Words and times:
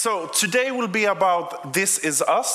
So 0.00 0.26
today 0.26 0.70
will 0.70 0.88
be 0.88 1.04
about 1.10 1.72
This 1.74 2.00
Is 2.02 2.22
Us, 2.40 2.46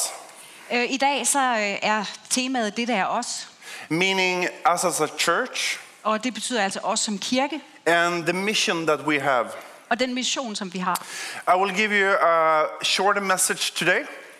Øh, 0.71 0.92
I 0.92 0.97
dag 0.97 1.28
så 1.28 1.40
øh, 1.40 1.78
er 1.82 2.06
temaet 2.29 2.78
det 2.78 2.88
der 2.88 2.96
er 2.96 3.06
os, 3.06 3.48
meaning 3.90 4.48
us 4.74 4.83
as 4.83 5.02
a 5.02 5.07
church 5.20 5.79
og 6.04 6.23
det 6.23 6.34
betyder 6.34 6.63
altså 6.63 6.79
os 6.84 7.00
som 7.00 7.18
kirke, 7.20 7.62
and 7.86 8.23
the 8.23 8.34
mission 8.34 8.88
that 8.88 9.00
we 9.00 9.20
have. 9.20 9.46
og 9.89 10.00
den 10.00 10.13
mission, 10.13 10.55
som 10.55 10.73
vi 10.73 10.79
har. 10.79 11.05
I 11.47 11.58
will 11.58 11.76
give 11.76 11.92
you 11.92 12.16
a 12.21 12.63
short 12.84 13.23
message 13.23 13.73
today. 13.75 13.99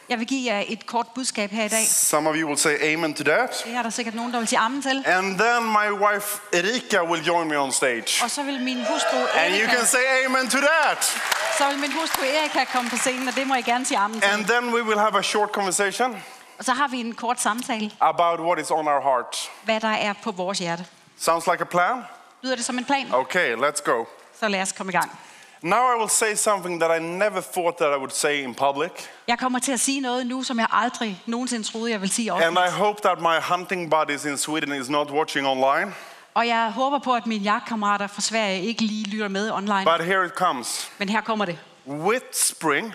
Jeg 0.09 0.19
vil 0.19 0.27
give 0.27 0.53
jer 0.53 0.63
et 0.67 0.85
kort 0.85 1.07
budskab 1.15 1.51
her 1.51 1.65
i 1.65 1.67
dag. 1.67 1.87
Some 1.87 2.29
of 2.29 2.35
you 2.35 2.47
will 2.47 2.59
say 2.59 2.93
amen 2.93 3.13
to 3.13 3.23
that. 3.23 3.63
Det 3.65 3.73
er 3.73 3.81
der 3.83 3.89
sikkert 3.89 4.15
nogen, 4.15 4.33
der 4.33 4.39
vil 4.39 4.47
sige 4.47 4.59
amen 4.59 4.81
til. 4.81 5.03
And 5.05 5.39
then 5.39 5.63
my 5.63 6.05
wife 6.05 6.39
Erika 6.53 7.03
will 7.03 7.23
join 7.27 7.47
me 7.47 7.59
on 7.59 7.71
stage. 7.71 8.23
Og 8.23 8.31
så 8.31 8.43
vil 8.43 8.59
min 8.61 8.77
hustru 8.77 9.17
And 9.35 9.53
you 9.61 9.69
can 9.69 9.85
say 9.85 10.25
amen 10.25 10.49
to 10.49 10.57
that. 10.57 11.17
Så 11.57 11.69
vil 11.69 11.79
min 11.79 11.91
hustru 11.91 12.21
Erika 12.23 12.65
komme 12.73 12.89
på 12.89 12.97
scenen, 12.97 13.27
og 13.27 13.35
det 13.35 13.47
må 13.47 13.55
I 13.55 13.61
gerne 13.61 13.85
sige 13.85 13.97
amen 13.97 14.21
til. 14.21 14.29
And 14.29 14.45
then 14.45 14.73
we 14.73 14.83
will 14.83 15.00
have 15.00 15.18
a 15.19 15.21
short 15.21 15.50
conversation 15.50 16.23
Og 16.57 16.65
så 16.65 16.71
har 16.73 16.87
vi 16.87 17.00
en 17.00 17.15
kort 17.15 17.41
samtale, 17.41 17.91
about 18.01 18.39
what 18.39 18.59
is 18.59 18.71
on 18.71 18.87
our 18.87 19.01
heart. 19.01 19.51
hvad 19.63 19.79
der 19.79 19.87
er 19.87 20.13
på 20.23 20.32
vores 20.32 20.60
hjerte. 20.60 20.86
Sounds 21.19 21.47
like 21.47 21.61
a 21.61 21.65
plan? 21.65 22.04
Lyder 22.43 22.55
det 22.55 22.65
som 22.65 22.77
en 22.77 22.86
plan? 22.86 23.13
Okay, 23.13 23.55
let's 23.55 23.83
go. 23.83 24.05
Så 24.39 24.47
lad 24.47 24.61
os 24.61 24.71
komme 24.71 24.91
i 24.91 24.96
gang. 24.96 25.19
Now 25.61 25.96
I 25.96 25.99
will 25.99 26.10
say 26.10 26.36
something 26.36 26.82
that 26.82 27.01
I 27.01 27.04
never 27.04 27.41
thought 27.41 27.77
that 27.77 27.87
I 27.87 27.97
would 27.97 28.11
say 28.11 28.43
in 28.43 28.55
public. 28.55 28.91
Jeg 29.27 29.39
kommer 29.39 29.60
til 29.60 29.71
at 29.71 29.79
sige 29.79 30.01
noget 30.01 30.27
nu, 30.27 30.43
som 30.43 30.60
jeg 30.60 30.68
aldrig 30.71 31.21
nogensinde 31.25 31.68
troede, 31.68 31.91
jeg 31.91 32.02
ville 32.02 32.13
sige 32.13 32.31
And 32.31 32.41
I 32.41 32.45
offentligt. 32.45 32.72
hope 32.73 33.02
that 33.02 33.22
my 33.22 33.55
hunting 33.55 33.91
buddies 33.91 34.25
in 34.25 34.38
Sweden 34.38 34.81
is 34.81 34.89
not 34.89 35.11
watching 35.11 35.47
online. 35.47 35.94
Og 36.36 36.48
jeg 36.48 36.72
håber 36.72 37.00
på, 37.00 37.14
at 37.16 37.25
mine 37.25 37.44
jagtkammerater 37.44 38.08
fra 38.08 38.22
Sverige 38.22 38.62
ikke 38.62 38.81
lige 38.81 39.06
lytter 39.09 39.28
med 39.28 39.52
online. 39.52 39.86
But 39.86 40.06
here 40.06 40.25
it 40.25 40.31
comes. 40.31 40.92
Men 40.98 41.09
her 41.09 41.22
kommer 41.22 41.45
det. 41.45 41.59
With 41.88 42.25
spring, 42.34 42.94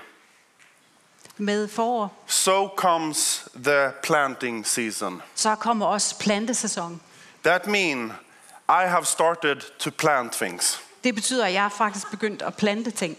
Med 1.37 1.69
forår, 1.69 2.25
so 2.27 2.69
comes 2.77 3.49
the 3.65 3.91
planting 4.03 4.67
season. 4.67 5.23
så 5.35 5.55
kommer 5.55 5.87
også 5.87 6.19
plantesæson. 6.19 7.01
That 7.45 7.67
means 7.67 8.13
I 8.69 8.87
have 8.87 9.05
started 9.05 9.57
to 9.79 9.91
plant 9.99 10.33
things. 10.33 10.81
Det 11.05 11.15
betyder, 11.15 11.47
at 11.47 11.53
jeg 11.53 11.65
er 11.65 11.69
faktisk 11.69 12.11
begyndt 12.11 12.43
at 12.43 12.55
plante 12.57 12.91
ting. 12.91 13.17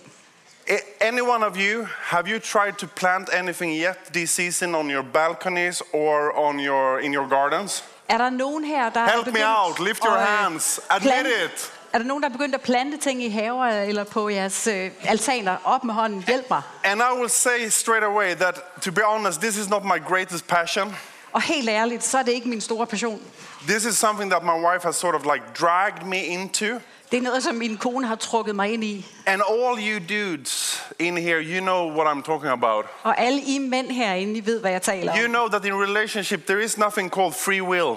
Any 1.01 1.21
one 1.21 1.45
of 1.45 1.57
you, 1.57 1.87
have 2.01 2.27
you 2.27 2.39
tried 2.39 2.73
to 2.73 2.87
plant 2.95 3.29
anything 3.29 3.81
yet 3.83 3.97
this 4.13 4.29
season 4.29 4.75
on 4.75 4.91
your 4.91 5.03
balconies 5.13 5.81
or 5.93 6.39
on 6.39 6.59
your 6.59 6.99
in 6.99 7.13
your 7.15 7.27
gardens? 7.29 7.83
Er 8.11 8.17
der 8.17 8.29
nogen 8.29 8.63
her, 8.63 8.89
der 8.89 8.99
er 8.99 9.05
Help 9.11 9.25
me 9.25 9.31
begyndt 9.31 9.47
out. 9.47 9.79
Lift 9.87 10.03
your 10.03 10.13
at, 10.15 10.21
øh, 10.21 10.27
hands. 10.27 10.79
Admit 10.89 11.11
plante- 11.13 11.45
it. 11.45 11.71
Er 11.93 11.97
der 11.97 12.05
nogen, 12.05 12.23
der 12.23 12.29
er 12.29 12.33
begyndt 12.33 12.55
at 12.55 12.61
plante 12.61 12.97
ting 12.97 13.23
i 13.23 13.29
haver 13.29 13.65
eller 13.65 14.03
på 14.03 14.29
jeres 14.29 14.67
øh, 14.67 14.91
altaner? 15.03 15.57
Op 15.63 15.83
med 15.83 15.93
hånden. 15.93 16.23
Hjælp 16.27 16.45
mig. 16.49 16.61
And 16.83 17.01
I 17.01 17.19
will 17.19 17.29
say 17.29 17.69
straight 17.69 18.03
away 18.03 18.35
that, 18.35 18.55
to 18.81 18.91
be 18.91 19.01
honest, 19.05 19.41
this 19.41 19.57
is 19.57 19.69
not 19.69 19.83
my 19.85 20.07
greatest 20.07 20.47
passion. 20.47 20.95
Og 21.33 21.41
helt 21.41 21.69
ærligt, 21.69 22.03
så 22.03 22.17
er 22.17 22.23
det 22.23 22.31
ikke 22.31 22.49
min 22.49 22.61
store 22.61 22.87
passion. 22.87 23.21
This 23.67 23.85
is 23.85 23.97
something 23.97 24.31
that 24.31 24.43
my 24.43 24.65
wife 24.71 24.83
has 24.83 24.95
sort 24.95 25.15
of 25.15 25.21
like 25.33 25.43
dragged 25.59 26.05
me 26.05 26.17
into. 26.17 26.65
Det 27.11 27.17
er 27.17 27.21
noget, 27.21 27.43
som 27.43 27.55
min 27.55 27.77
kone 27.77 28.07
har 28.07 28.15
trukket 28.15 28.55
mig 28.55 28.73
ind 28.73 28.83
i. 28.83 29.05
And 29.25 29.41
all 29.49 29.79
you 29.89 29.99
dudes 30.09 30.83
in 30.99 31.17
here, 31.17 31.41
you 31.41 31.59
know 31.61 31.91
what 31.91 32.07
I'm 32.17 32.21
talking 32.31 32.51
about. 32.51 32.85
Og 33.03 33.19
alle 33.21 33.41
I 33.41 33.57
mænd 33.57 33.91
herinde, 33.91 34.37
I 34.37 34.45
ved, 34.45 34.59
hvad 34.59 34.71
jeg 34.71 34.81
taler 34.81 35.17
You 35.17 35.23
om. 35.25 35.29
know 35.31 35.47
that 35.47 35.65
in 35.65 35.73
relationship 35.73 36.45
there 36.47 36.63
is 36.63 36.77
nothing 36.77 37.13
called 37.13 37.33
free 37.33 37.63
will. 37.63 37.95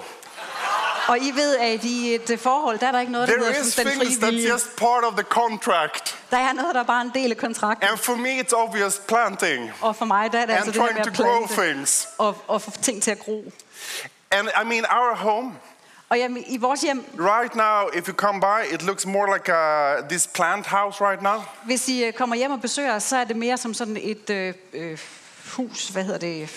Og 1.08 1.18
I 1.18 1.30
ved, 1.34 1.56
at 1.56 1.84
i 1.84 2.14
et 2.14 2.40
forhold, 2.40 2.78
der 2.78 2.86
er 2.86 2.92
der 2.92 3.00
ikke 3.00 3.12
noget, 3.12 3.28
der 3.28 3.34
There 3.34 3.46
hedder 3.52 3.64
sådan 3.70 3.92
den 3.92 4.00
frie 4.00 4.08
that's 4.16 4.26
vilje. 4.26 4.48
just 4.52 4.76
part 4.76 5.04
of 5.04 5.12
the 5.12 5.22
contract. 5.22 6.18
Der 6.30 6.36
er 6.38 6.52
noget, 6.52 6.74
der 6.74 6.80
er 6.80 6.84
bare 6.84 7.02
en 7.02 7.10
del 7.14 7.30
af 7.30 7.36
kontrakten. 7.36 7.88
And 7.88 7.98
for 7.98 8.14
me 8.14 8.40
it's 8.40 8.52
obvious 8.56 9.00
planting 9.08 9.72
Og 9.80 9.96
for 9.96 10.04
mig, 10.04 10.32
der 10.32 10.38
er 10.38 10.46
det 10.46 10.52
altså 10.52 10.70
det 10.70 10.80
her 10.80 10.86
trying 10.86 10.98
med 11.06 11.14
to 11.14 11.22
at 11.22 11.28
grow 11.28 11.46
plante 11.46 11.62
things. 11.62 12.08
og, 12.18 12.36
og 12.48 12.62
få 12.62 12.70
ting 12.82 13.02
til 13.02 13.10
at 13.10 13.18
gro. 13.18 13.52
And 14.30 14.48
I 14.62 14.64
mean 14.66 14.84
our 14.90 15.14
home 15.16 15.52
Og 16.14 16.18
jamen, 16.20 16.44
i 16.46 16.56
vores 16.56 16.80
hjem, 16.80 17.04
right 17.18 17.54
now 17.54 17.98
if 17.98 18.08
you 18.08 18.14
come 18.14 18.40
by 18.40 18.74
it 18.74 18.82
looks 18.82 19.06
more 19.06 19.34
like 19.34 19.52
a, 19.52 20.00
this 20.08 20.26
plant 20.26 20.66
house 20.66 21.04
right 21.04 21.22
now. 21.22 21.42
hvis 21.64 21.88
I 21.88 22.04
øh, 22.04 22.12
kommer 22.12 22.36
hjem 22.36 22.50
og 22.50 22.60
besøger 22.60 22.94
os, 22.94 23.02
så 23.02 23.16
er 23.16 23.24
det 23.24 23.36
mere 23.36 23.56
som 23.56 23.74
sådan 23.74 23.96
et 24.00 24.30
øh, 24.30 24.54
øh, 24.72 24.98
hus, 25.56 25.88
hvad 25.88 26.04
hedder 26.04 26.18
det? 26.18 26.50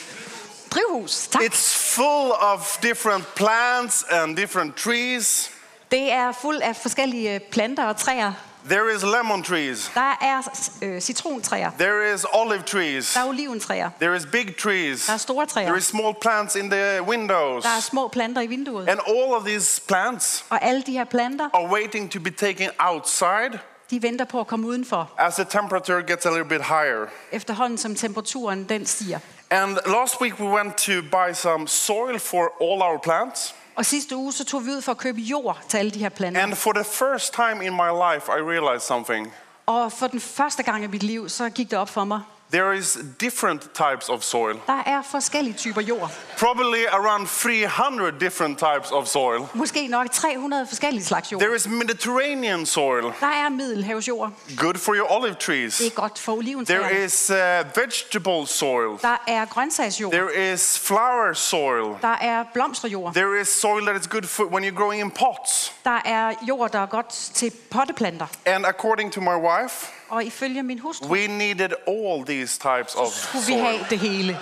Drivhus, 0.71 1.27
tak. 1.27 1.41
It's 1.41 1.95
full 1.95 2.31
of 2.39 2.77
different 2.83 3.35
plants 3.35 4.05
and 4.09 4.37
different 4.37 4.75
trees. 4.75 5.51
Det 5.91 6.11
er 6.11 6.31
fuld 6.31 6.61
af 6.61 6.75
forskellige 6.75 7.35
øh, 7.35 7.39
planter 7.39 7.85
og 7.85 7.97
træer. 7.97 8.33
There 8.69 8.95
is 8.95 9.03
lemon 9.03 9.43
trees. 9.43 9.91
Der 9.95 10.17
er 10.21 10.41
øh, 10.81 11.01
citrontræer, 11.01 11.71
There 11.79 12.13
is 12.13 12.25
olive 12.33 12.61
trees. 12.63 13.13
der 13.13 13.19
er 13.19 13.25
oliventræer, 13.27 13.89
There 14.01 14.15
is 14.15 14.25
big 14.31 14.57
trees. 14.57 15.05
der 15.05 15.13
er 15.13 15.17
store 15.17 15.45
træer, 15.45 15.65
There 15.65 15.77
is 15.77 15.85
small 15.85 16.13
plants 16.21 16.55
in 16.55 16.69
the 16.69 17.03
windows. 17.03 17.63
der 17.63 17.69
er 17.69 17.79
små 17.79 18.07
planter 18.07 18.41
i 18.41 18.47
vinduet. 18.47 18.89
And 18.89 18.99
all 19.07 19.33
of 19.33 19.43
these 19.45 19.81
plants 19.87 20.45
Og 20.49 20.63
alle 20.63 20.81
de 20.81 20.91
her 20.91 21.03
planter, 21.05 21.49
are 21.53 21.65
waiting 21.71 22.11
to 22.11 22.19
be 22.19 22.31
taken 22.31 22.69
outside 22.79 23.59
de 23.89 24.01
venter 24.01 24.25
på 24.25 24.39
at 24.39 24.47
komme 24.47 24.67
udenfor, 24.67 25.11
as 25.17 25.35
the 25.35 25.45
temperature 25.49 26.01
gets 26.07 26.25
a 26.25 26.29
little 26.29 26.45
bit 26.49 26.61
higher. 26.61 27.05
efterhånden 27.31 27.77
som 27.77 27.95
temperaturen 27.95 28.63
den 28.63 28.85
stiger. 28.85 29.19
And 29.49 29.77
last 29.85 30.21
week 30.21 30.39
we 30.39 30.47
went 30.47 30.77
to 30.77 30.91
buy 31.11 31.33
some 31.33 31.67
soil 31.67 32.19
for 32.19 32.51
all 32.61 32.81
our 32.81 32.97
plants. 33.03 33.55
Og 33.77 33.85
sidste 33.85 34.15
uge, 34.15 34.33
så 34.33 34.45
tog 34.45 34.65
vi 34.65 34.71
ud 34.71 34.81
for 34.81 34.91
at 34.91 34.97
købe 34.97 35.19
jord 35.19 35.57
til 35.67 35.77
alle 35.77 35.91
de 35.91 35.99
her 35.99 36.09
planter. 36.09 36.41
And 36.41 36.55
for 36.55 36.73
the 36.73 36.83
first 36.83 37.33
time 37.33 37.65
in 37.65 37.73
my 37.73 37.89
life, 38.13 38.31
I 38.31 38.41
realized 38.41 38.81
something. 38.81 39.33
Og 39.65 39.91
for 39.91 40.07
den 40.07 40.19
første 40.19 40.63
gang 40.63 40.83
i 40.83 40.87
mit 40.87 41.03
liv, 41.03 41.29
så 41.29 41.49
gik 41.49 41.71
det 41.71 41.79
op 41.79 41.89
for 41.89 42.03
mig. 42.03 42.21
There 42.51 42.75
is 42.77 42.97
different 43.21 43.61
types 43.73 44.09
of 44.09 44.23
soil. 44.23 44.55
Der 44.67 44.83
er 44.85 45.01
forskellige 45.01 45.53
typer 45.57 45.81
jord. 45.81 46.09
Probably 46.37 46.83
around 46.91 47.27
300 47.27 48.19
different 48.19 48.59
types 48.59 48.91
of 48.91 49.07
soil. 49.07 49.47
Måske 49.53 49.87
nok 49.87 50.11
300 50.11 50.67
forskellige 50.67 51.03
slags 51.05 51.31
jord. 51.31 51.41
There 51.41 51.55
is 51.55 51.67
Mediterranean 51.67 52.65
soil, 52.65 53.03
Der 53.03 53.27
er 53.27 53.49
middelhavsjord. 53.49 54.31
good 54.57 54.75
for 54.75 54.93
your 54.95 55.11
olive 55.11 55.33
trees. 55.35 55.77
Det 55.77 55.87
er 55.87 55.91
godt 55.91 56.19
for 56.19 56.31
oliventræer. 56.33 56.79
There 56.79 57.03
is 57.05 57.29
uh, 57.29 57.35
vegetable 57.77 58.47
soil. 58.47 58.97
Der 59.01 59.17
er 59.27 59.45
grøntsagsjord. 59.45 60.11
There 60.13 60.53
is 60.53 60.79
flower 60.79 61.33
soil. 61.33 61.97
Der 62.01 62.15
er 62.21 62.43
blomsterjord. 62.53 63.13
There 63.13 63.41
is 63.41 63.47
soil 63.47 63.85
that 63.85 64.01
is 64.01 64.07
good 64.07 64.23
for 64.23 64.43
when 64.43 64.63
you're 64.63 64.77
growing 64.77 65.01
in 65.01 65.11
pots. 65.11 65.73
Der 65.83 66.01
er 66.05 66.33
jord, 66.47 66.71
der 66.71 66.79
er 66.79 66.85
godt 66.85 67.09
til 67.33 67.51
potteplanter. 67.71 68.27
And 68.45 68.65
according 68.65 69.13
to 69.13 69.21
my 69.21 69.35
wife, 69.35 69.87
Og 70.09 70.23
ifølge 70.23 70.63
min 70.63 70.79
hustru, 70.79 71.07
we 71.07 71.27
needed 71.27 71.69
all 71.87 72.25
these 72.25 72.59
types 72.59 72.95
of 72.95 73.07
skulle 73.07 73.45
vi 73.45 73.51
soil. 73.53 73.63
have 73.63 73.85
det 73.89 73.99
hele. 73.99 74.39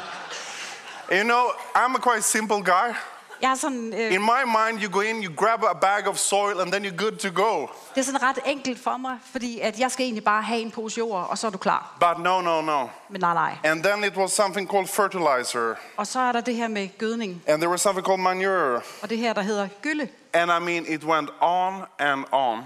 You 1.11 1.23
know, 1.23 1.43
I'm 1.75 1.95
a 1.95 1.99
quite 2.11 2.21
simple 2.23 2.57
guy. 2.63 2.93
Jeg 3.41 3.51
er 3.51 3.55
sådan, 3.55 3.93
øh, 3.93 4.13
In 4.13 4.21
my 4.21 4.43
mind, 4.45 4.83
you 4.83 4.91
go 4.91 4.99
in, 4.99 5.23
you 5.23 5.33
grab 5.35 5.63
a 5.63 5.73
bag 5.73 6.07
of 6.07 6.17
soil, 6.17 6.59
and 6.59 6.71
then 6.71 6.85
you're 6.85 6.97
good 6.97 7.11
to 7.17 7.29
go. 7.43 7.67
det 7.95 8.01
er 8.01 8.05
sådan 8.05 8.23
ret 8.23 8.39
enkelt 8.45 8.83
for 8.83 8.97
mig, 8.97 9.17
fordi 9.31 9.59
at 9.59 9.79
jeg 9.79 9.91
skal 9.91 10.03
egentlig 10.03 10.23
bare 10.23 10.41
have 10.41 10.59
en 10.59 10.71
pose 10.71 10.97
jord, 10.97 11.27
og 11.29 11.37
så 11.37 11.47
er 11.47 11.51
du 11.51 11.57
klar. 11.57 11.97
But 11.99 12.23
no, 12.23 12.41
no, 12.41 12.61
no. 12.61 12.87
Men 13.09 13.21
nej, 13.21 13.33
nej. 13.33 13.57
And 13.63 13.83
then 13.83 14.03
it 14.03 14.17
was 14.17 14.31
something 14.31 14.69
called 14.71 14.87
fertilizer, 14.87 15.75
Og 15.97 16.07
så 16.07 16.19
er 16.19 16.31
der 16.31 16.41
det 16.41 16.55
her 16.55 16.67
med 16.67 16.89
gødning, 16.97 17.43
and 17.47 17.57
there 17.61 17.69
was 17.69 17.81
something 17.81 18.05
called 18.05 18.21
manure. 18.23 18.81
og 19.01 19.09
det 19.09 19.17
her, 19.17 19.33
der 19.33 19.41
hedder 19.41 19.67
gylle. 19.81 20.09
And 20.33 20.51
I 20.51 20.59
mean, 20.65 20.85
it 20.87 21.03
went 21.03 21.29
on 21.41 21.81
and 21.99 22.23
on. 22.31 22.59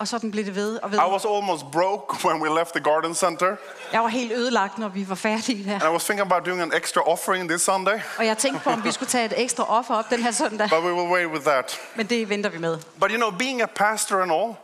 Og 0.00 0.08
sådan 0.08 0.30
blev 0.30 0.44
det 0.44 0.54
ved 0.54 0.76
og 0.82 0.90
ved. 0.90 0.98
I 0.98 1.02
was 1.12 1.24
almost 1.24 1.64
broke 1.72 2.26
when 2.28 2.42
we 2.42 2.58
left 2.58 2.72
the 2.74 2.84
garden 2.84 3.14
center, 3.14 3.56
Jeg 3.92 4.00
var 4.02 4.08
helt 4.08 4.32
ødelagt, 4.32 4.78
når 4.78 4.88
vi 4.88 5.08
var 5.08 5.14
færdige 5.14 5.62
her. 5.64 5.74
and 5.74 5.82
I 5.82 5.86
was 5.86 6.04
thinking 6.04 6.32
about 6.32 6.46
doing 6.46 6.60
an 6.62 6.72
extra 6.76 7.00
offering 7.08 7.48
this 7.48 7.62
Sunday, 7.62 7.98
Og 8.18 8.26
jeg 8.26 8.38
tænkte 8.38 8.64
på, 8.64 8.70
om 8.70 8.84
vi 8.84 8.92
skulle 8.92 9.08
tage 9.08 9.24
et 9.24 9.32
ekstra 9.36 9.64
offer 9.78 9.94
op 9.94 10.10
den 10.10 10.22
her 10.22 10.30
søndag. 10.30 10.68
but 10.70 10.78
we 10.84 10.92
will 10.92 11.12
wait 11.12 11.26
with 11.26 11.44
that. 11.44 11.80
Men 11.96 12.06
det 12.06 12.28
venter 12.28 12.50
vi 12.50 12.58
med. 12.58 12.78
But 13.00 13.10
you 13.10 13.16
know, 13.16 13.30
being 13.38 13.62
a 13.62 13.66
pastor 13.66 14.22
and 14.22 14.32
all, 14.32 14.54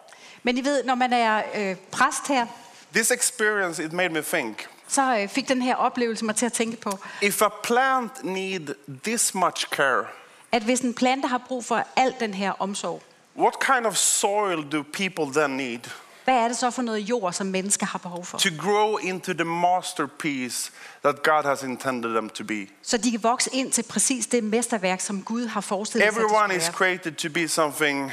Men 0.42 0.58
I 0.58 0.64
ved, 0.64 0.84
når 0.84 0.94
man 0.94 1.12
er 1.12 1.42
øh, 1.54 1.76
præst 1.90 2.28
her, 2.28 2.46
this 2.94 3.10
experience 3.10 3.84
it 3.84 3.92
made 3.92 4.08
me 4.08 4.22
think: 4.22 4.68
så 4.88 5.18
øh, 5.18 5.28
fik 5.28 5.48
den 5.48 5.62
her 5.62 5.76
oplevelse 5.76 6.24
mig 6.24 6.36
til 6.36 6.46
at 6.46 6.52
tænke 6.52 6.76
på, 6.76 6.98
if 7.22 7.42
a 7.42 7.48
plant 7.62 8.12
need 8.24 8.74
this 9.04 9.34
much 9.34 9.66
care, 9.68 10.04
at 10.52 10.62
hvis 10.62 10.80
en 10.80 10.94
plante 10.94 11.28
har 11.28 11.40
brug 11.48 11.64
for 11.64 11.82
al 11.96 12.14
den 12.20 12.34
her 12.34 12.52
omsorg, 12.58 13.02
what 13.38 13.60
kind 13.60 13.86
of 13.86 13.96
soil 13.96 14.62
do 14.72 14.82
people 14.82 15.40
then 15.40 15.50
need 15.50 15.80
hvad 16.26 16.34
er 16.34 16.48
det 16.48 16.56
så 16.56 16.70
for 16.70 16.82
noget 16.82 16.98
jord, 16.98 17.32
som 17.32 17.46
mennesker 17.46 17.86
har 17.86 17.98
behov 17.98 18.24
for? 18.24 18.38
to 18.38 18.48
grow 18.58 18.96
into 18.96 19.32
the 19.32 19.44
masterpiece 19.44 20.72
that 21.04 21.22
God 21.22 21.44
has 21.44 21.62
intended 21.62 22.10
them 22.10 22.30
to 22.30 22.44
be? 22.44 22.66
Så 22.82 22.96
de 22.96 23.10
kan 23.10 23.22
vokse 23.22 23.50
ind 23.52 23.72
til 23.72 23.82
præcis 23.82 24.26
det 24.26 24.44
mesterværk, 24.44 25.00
som 25.00 25.22
Gud 25.22 25.46
har 25.46 25.60
forestillet 25.60 26.14
sig, 26.14 26.22
Everyone 26.22 26.56
is 26.56 26.62
de 26.62 26.66
skulle 26.66 26.86
være. 26.86 26.98
created 26.98 27.12
to 27.12 27.28
be 27.34 27.48
something 27.48 28.12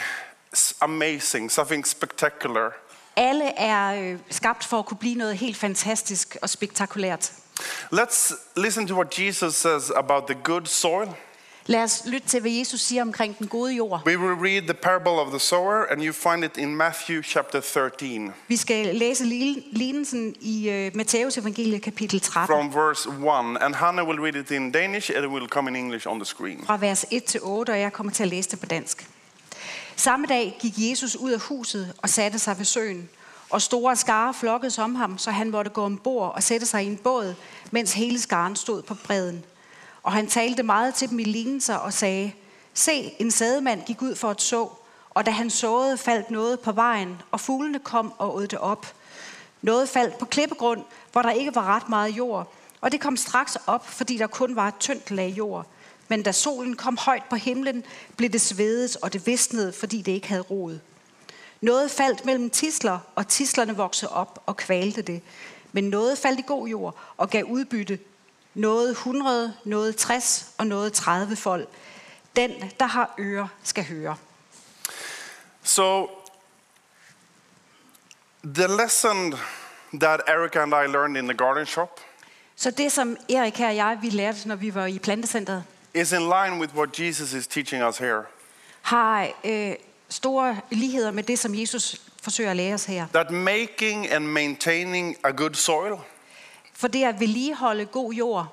amazing, 0.82 1.52
something 1.52 1.88
spectacular. 1.88 2.70
Alle 3.16 3.46
er 3.46 4.14
øh, 4.14 4.20
skabt 4.30 4.64
for 4.66 4.80
at 4.80 4.86
kunne 4.86 4.98
blive 4.98 5.16
noget 5.16 5.38
helt 5.38 5.58
fantastisk 5.58 6.38
og 6.42 6.50
spektakulært. 6.50 7.32
Let's 7.94 8.34
listen 8.56 8.88
to 8.88 8.96
what 8.96 9.20
Jesus 9.20 9.56
says 9.56 9.92
about 9.96 10.24
the 10.28 10.36
good 10.44 10.66
soil 10.66 11.08
Lad 11.66 11.84
os 11.84 12.04
lytte 12.06 12.28
til, 12.28 12.42
hvad 12.42 12.52
Jesus 12.52 12.82
siger 12.82 13.02
omkring 13.02 13.38
den 13.40 13.48
gode 13.48 13.74
jord. 13.74 14.02
We 14.06 14.18
will 14.18 14.34
read 14.48 14.62
the 14.62 14.74
parable 14.74 15.12
of 15.12 15.28
the 15.30 15.40
sower, 15.40 15.86
and 15.92 16.02
you 16.04 16.14
find 16.14 16.44
it 16.46 16.58
in 16.58 16.76
Matthew 16.76 17.22
chapter 17.22 17.62
13, 17.62 18.32
Vi 18.48 18.58
skal 18.58 18.96
læse 18.96 19.24
li- 19.24 19.64
lignelsen 19.72 20.36
i 20.42 20.88
uh, 20.88 20.96
Matteus 20.98 21.38
evangeliet 21.38 21.82
kapitel 21.82 22.20
13, 22.22 22.56
from 22.56 22.74
verse 22.74 23.10
1. 23.10 23.58
And 23.62 23.76
Hannah 23.76 24.08
will 24.08 24.20
read 24.20 24.36
it 24.36 24.52
in 24.52 24.72
Danish, 24.72 25.12
and 25.16 25.26
it 25.26 25.32
will 25.32 25.48
come 25.48 25.70
in 25.70 25.76
English 25.76 26.08
on 26.08 26.20
the 26.20 26.26
screen. 26.26 26.64
fra 26.66 26.78
vers 26.78 27.06
1 27.12 27.24
til 27.24 27.40
8, 27.44 27.70
og 27.72 27.80
jeg 27.80 27.94
kommer 27.94 28.14
til 28.14 28.24
at 28.24 28.30
læse 28.30 28.50
det 28.50 28.60
på 28.60 28.66
dansk. 28.66 29.08
Samme 29.96 30.26
dag 30.26 30.58
gik 30.62 30.74
Jesus 30.78 31.16
ud 31.16 31.32
af 31.32 31.40
huset 31.40 31.94
og 31.98 32.10
satte 32.10 32.40
sig 32.40 32.58
ved 32.58 32.66
søen, 32.66 33.10
og 33.50 33.62
store 33.62 33.96
skare 33.96 34.34
flokkedes 34.34 34.78
om 34.80 34.96
ham, 34.96 35.18
så 35.18 35.32
han 35.32 35.52
måtte 35.52 35.72
gå 35.72 35.84
ombord 35.84 36.36
og 36.36 36.44
sætte 36.44 36.66
sig 36.66 36.84
i 36.84 36.88
en 36.88 36.98
båd, 36.98 37.36
mens 37.72 37.94
hele 37.94 38.20
skaren 38.22 38.56
stod 38.56 38.82
på 38.82 38.96
bredden. 39.04 39.44
Og 40.04 40.12
han 40.12 40.28
talte 40.28 40.64
meget 40.64 40.94
til 40.94 41.10
dem 41.10 41.20
i 41.20 41.24
lignelser 41.24 41.76
og 41.76 41.94
sagde, 41.94 42.32
Se, 42.74 43.12
en 43.20 43.32
sædemand 43.32 43.86
gik 43.86 44.02
ud 44.02 44.16
for 44.16 44.30
at 44.30 44.42
så, 44.42 44.70
og 45.10 45.26
da 45.26 45.32
han 45.32 45.50
såede, 45.50 45.98
faldt 45.98 46.32
noget 46.32 46.60
på 46.60 46.72
vejen, 46.72 47.22
og 47.32 47.40
fuglene 47.40 47.80
kom 47.80 48.14
og 48.18 48.36
åd 48.36 48.48
det 48.48 48.60
op. 48.60 48.88
Noget 49.62 49.90
faldt 49.90 50.18
på 50.18 50.26
klippegrund, 50.26 50.84
hvor 51.12 51.22
der 51.22 51.32
ikke 51.32 51.56
var 51.56 51.76
ret 51.76 51.90
meget 51.90 52.10
jord, 52.10 52.54
og 52.82 52.92
det 52.92 53.02
kom 53.02 53.18
straks 53.18 53.58
op, 53.68 53.88
fordi 53.88 54.18
der 54.18 54.28
kun 54.28 54.56
var 54.56 54.68
et 54.68 54.78
tyndt 54.80 55.12
lag 55.12 55.30
jord. 55.30 55.66
Men 56.08 56.24
da 56.24 56.32
solen 56.32 56.76
kom 56.76 56.98
højt 56.98 57.24
på 57.30 57.36
himlen, 57.36 57.84
blev 58.18 58.30
det 58.30 58.42
svedet, 58.42 58.98
og 59.02 59.14
det 59.14 59.28
visnede, 59.28 59.74
fordi 59.74 60.02
det 60.02 60.12
ikke 60.12 60.28
havde 60.28 60.42
rod. 60.42 60.80
Noget 61.62 61.92
faldt 61.92 62.26
mellem 62.26 62.50
tisler, 62.50 63.00
og 63.16 63.28
tislerne 63.28 63.76
voksede 63.76 64.12
op 64.12 64.44
og 64.46 64.58
kvalte 64.58 65.02
det. 65.02 65.22
Men 65.72 65.84
noget 65.84 66.18
faldt 66.18 66.40
i 66.40 66.44
god 66.48 66.68
jord 66.68 66.96
og 67.18 67.30
gav 67.30 67.44
udbytte. 67.44 68.00
Noget 68.56 68.90
100, 68.90 69.54
noget 69.64 69.96
60 69.96 70.54
og 70.58 70.68
noget 70.68 70.94
30 70.94 71.36
fold. 71.36 71.68
Den, 72.36 72.52
der 72.80 72.86
har 72.86 73.16
ører, 73.20 73.48
skal 73.64 73.86
høre. 73.86 74.16
So, 75.64 76.10
the 78.44 78.68
lesson 78.68 79.34
that 79.94 80.22
Erica 80.28 80.60
and 80.60 80.74
I 80.74 80.88
learned 80.92 81.18
in 81.18 81.28
the 81.28 81.38
garden 81.38 81.66
shop 81.66 82.00
Så 82.56 82.72
det, 82.72 82.92
som 82.92 83.18
Erik 83.30 83.58
her 83.58 83.68
og 83.68 83.76
jeg, 83.76 83.98
vi 84.02 84.10
lærte, 84.10 84.48
når 84.48 84.56
vi 84.56 84.76
var 84.76 84.86
i 84.86 85.00
plantecenteret, 85.00 85.64
is 85.96 86.12
in 86.12 86.20
line 86.20 86.60
with 86.60 86.76
what 86.76 87.00
Jesus 87.00 87.34
is 87.34 87.48
teaching 87.48 87.88
us 87.88 87.98
here. 87.98 88.24
har 88.82 89.28
øh, 89.44 89.76
store 90.10 90.58
ligheder 90.72 91.12
med 91.12 91.24
det, 91.24 91.40
som 91.40 91.56
Jesus 91.56 92.02
forsøger 92.22 92.50
at 92.52 92.56
lære 92.58 92.74
os 92.74 92.86
her. 92.86 93.08
That 93.14 93.32
making 93.32 94.12
and 94.12 94.26
maintaining 94.26 95.18
a 95.24 95.32
good 95.32 95.54
soil, 95.54 95.94
For 96.74 96.88
det 96.88 97.04
at 97.04 97.20
vedligeholde 97.20 97.86
god 97.86 98.14
jord, 98.14 98.48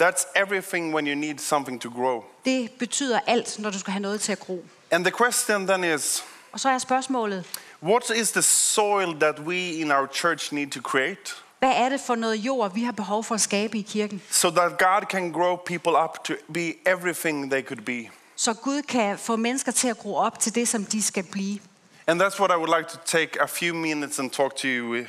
that's 0.00 0.26
everything 0.36 0.94
when 0.94 1.06
you 1.06 1.14
need 1.14 1.38
something 1.38 1.80
to 1.80 1.90
grow. 1.90 2.24
det 2.44 2.70
betyder 2.78 3.20
alt, 3.26 3.58
når 3.58 3.70
du 3.70 3.78
skal 3.78 3.92
have 3.92 4.02
noget 4.02 4.20
til 4.20 4.32
at 4.32 4.40
gro. 4.40 4.64
And 4.90 5.04
the 5.04 5.12
question 5.16 5.66
then 5.66 5.84
is 5.84 6.24
Og 6.52 6.60
så 6.60 6.68
er 6.68 6.78
spørgsmålet, 6.78 7.44
what 7.82 8.10
is 8.16 8.30
the 8.30 8.42
soil 8.42 9.20
that 9.20 9.38
we 9.38 9.56
in 9.56 9.92
our 9.92 10.06
church 10.12 10.54
need 10.54 10.70
to 10.70 10.80
create 10.80 11.34
hvad 11.62 11.72
er 11.76 11.88
det 11.88 12.00
for 12.00 12.14
noget 12.14 12.36
jord, 12.36 12.74
vi 12.74 12.82
har 12.82 12.92
behov 12.92 13.24
for 13.24 13.34
at 13.34 13.40
skabe 13.40 13.78
i 13.78 13.82
kirken? 13.82 14.22
so 14.30 14.50
that 14.50 14.78
God 14.78 15.02
can 15.10 15.32
grow 15.32 15.56
people 15.56 15.92
up 16.04 16.24
to 16.24 16.34
be 16.54 16.90
everything 16.90 17.50
they 17.50 17.62
could 17.62 17.84
be? 17.84 18.10
Så 18.36 18.54
Gud 18.54 18.82
kan 18.82 19.18
få 19.18 19.36
mennesker 19.36 19.72
til 19.72 19.88
at 19.88 19.98
gro 19.98 20.14
op 20.14 20.38
til 20.38 20.54
det, 20.54 20.68
som 20.68 20.84
de 20.84 21.02
skal 21.02 21.24
blive. 21.32 21.58
And 22.06 22.22
that's 22.22 22.40
what 22.40 22.50
I 22.50 22.56
would 22.56 22.78
like 22.78 22.88
to 22.88 22.98
take 23.04 23.40
a 23.40 23.46
few 23.46 23.74
minutes 23.74 24.18
and 24.18 24.30
talk 24.30 24.56
to 24.56 24.68
you 24.68 25.04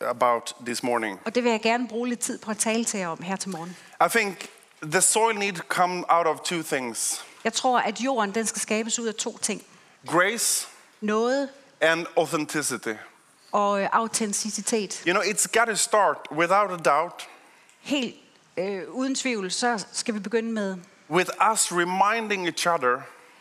about 0.00 0.54
this 0.66 0.82
morning. 0.82 1.20
Og 1.24 1.34
det 1.34 1.44
vil 1.44 1.50
jeg 1.50 1.60
gerne 1.62 1.88
bruge 1.88 2.08
lidt 2.08 2.20
tid 2.20 2.38
på 2.38 2.50
at 2.50 2.58
tale 2.58 2.84
til 2.84 3.00
jer 3.00 3.08
om 3.08 3.22
her 3.22 3.36
til 3.36 3.50
morgen. 3.50 3.76
I 4.06 4.08
think 4.08 4.48
the 4.82 5.00
soil 5.00 5.38
need 5.38 5.52
to 5.52 5.62
come 5.68 6.04
out 6.08 6.26
of 6.26 6.38
two 6.40 6.62
things 6.62 7.24
Jeg 7.44 7.52
tror, 7.52 7.78
at 7.78 8.00
jorden 8.00 8.34
den 8.34 8.46
skal 8.46 8.60
skabes 8.62 8.98
ud 8.98 9.06
af 9.06 9.14
to 9.14 9.38
ting. 9.38 9.62
grace 10.06 10.68
Noget 11.00 11.48
and 11.80 12.06
authenticity. 12.16 12.92
og 13.52 13.82
øh, 13.82 13.88
autenticitet. 13.92 15.02
You 15.06 15.12
know, 15.12 15.22
it's 15.22 15.46
got 15.58 15.66
to 15.66 15.74
start 15.74 16.16
without 16.32 16.70
a 16.70 16.76
doubt 16.90 17.28
Helt 17.80 18.14
øh, 18.56 18.82
uden 18.90 19.14
tvivl, 19.14 19.50
så 19.50 19.84
skal 19.92 20.14
vi 20.14 20.18
begynde 20.18 20.52
med, 20.52 20.76
with 21.10 21.30
us 21.52 21.72
reminding 21.72 22.46
each 22.46 22.68
other 22.68 23.00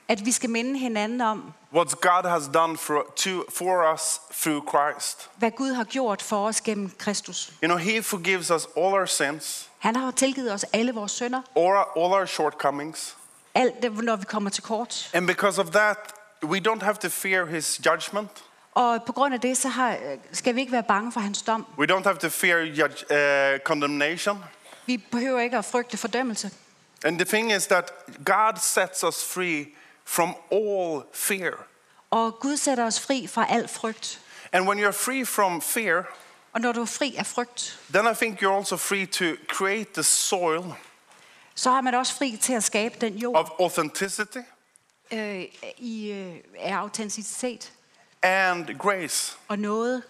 at 0.10 0.26
vi 0.26 0.32
skal 0.32 0.50
minde 0.50 0.80
hinanden 0.80 1.22
om, 1.22 1.54
what 1.74 2.02
God 2.02 2.30
has 2.30 2.48
done 2.54 2.78
for, 2.78 3.06
to, 3.16 3.44
for 3.54 3.94
us 3.94 4.22
through 4.42 4.64
Christ. 4.70 5.30
hvad 5.38 5.52
Gud 5.52 5.74
har 5.74 5.84
gjort 5.84 6.22
for 6.22 6.48
os 6.48 6.62
gennem 6.62 6.92
Kristus. 6.98 7.54
You 7.64 7.68
know, 7.68 7.78
He 7.78 8.04
forgives 8.04 8.52
us 8.52 8.68
all 8.78 8.94
our 8.94 9.06
sins, 9.06 9.70
Han 9.80 9.96
har 9.96 10.12
tilgivet 10.12 10.54
os 10.54 10.66
alle 10.74 10.94
vores 10.94 11.12
synder, 11.12 11.42
all 11.56 11.66
our, 11.66 12.06
all 12.06 12.14
our 12.14 12.26
shortcomings. 12.26 13.16
alt 13.56 13.82
det, 13.82 14.04
når 14.04 14.16
vi 14.16 14.26
kommer 14.26 14.50
til 14.50 14.64
kort. 14.64 15.10
And 15.14 15.28
because 15.28 15.62
of 15.62 15.68
that, 15.68 15.98
we 16.44 16.60
don't 16.68 16.84
have 16.84 16.96
to 16.96 17.10
fear 17.10 17.46
His 17.46 17.82
judgment. 17.86 18.30
Og 18.74 19.04
på 19.04 19.12
grund 19.12 19.34
af 19.34 19.42
det, 19.42 19.58
så 19.58 19.68
har, 19.68 19.98
skal 20.32 20.56
vi 20.56 20.60
ikke 20.60 20.72
være 20.72 20.84
bange 20.84 21.12
for 21.12 21.20
hans 21.20 21.42
dom. 21.42 21.66
We 21.80 21.92
don't 21.92 22.04
have 22.04 22.18
to 22.18 22.30
fear 22.30 22.58
judge, 22.58 23.54
uh, 23.54 23.60
condemnation. 23.60 24.44
Vi 24.86 24.98
behøver 24.98 25.40
ikke 25.40 25.58
at 25.58 25.66
frygte 25.66 25.98
fordømmelse. 25.98 26.52
And 27.06 27.18
the 27.20 27.26
thing 27.26 27.54
is 27.54 27.68
that 27.68 27.92
God 28.26 28.54
sets 28.58 29.04
us 29.04 29.34
free 29.34 29.66
from 30.10 30.36
all 30.52 31.04
fear. 31.14 31.52
Og 32.10 32.40
Gud 32.40 32.58
sætter 32.58 32.86
os 32.86 33.00
fri 33.00 33.28
fra 33.28 33.46
al 33.50 33.68
frygt. 33.68 34.20
And 34.52 34.68
when 34.68 34.86
you're 34.86 34.92
free 34.92 35.26
from 35.26 35.62
fear, 35.62 36.04
Og 36.54 36.62
når 36.62 36.72
du 36.72 36.82
er 36.82 36.86
fri 36.86 37.16
af 37.18 37.26
frygt, 37.26 37.80
then 37.94 38.06
I 38.12 38.16
think 38.16 38.44
you're 38.44 38.56
also 38.58 38.78
free 38.78 39.06
to 39.06 39.26
create 39.48 39.94
the 39.94 40.04
soil 40.04 40.64
så 41.56 41.72
har 41.72 41.82
man 41.82 41.94
også 41.94 42.16
fri 42.16 42.38
til 42.42 42.54
at 42.54 42.64
skabe 42.64 42.96
den 43.02 43.14
jord 43.14 43.36
of 43.36 43.50
authenticity 43.60 44.38
øh, 45.12 45.44
i, 45.78 46.12
øh, 46.12 46.36
af 46.60 46.74
autenticitet 46.76 47.72
and 48.22 48.78
grace. 48.80 49.38
og 49.48 49.60
noget. 49.60 50.04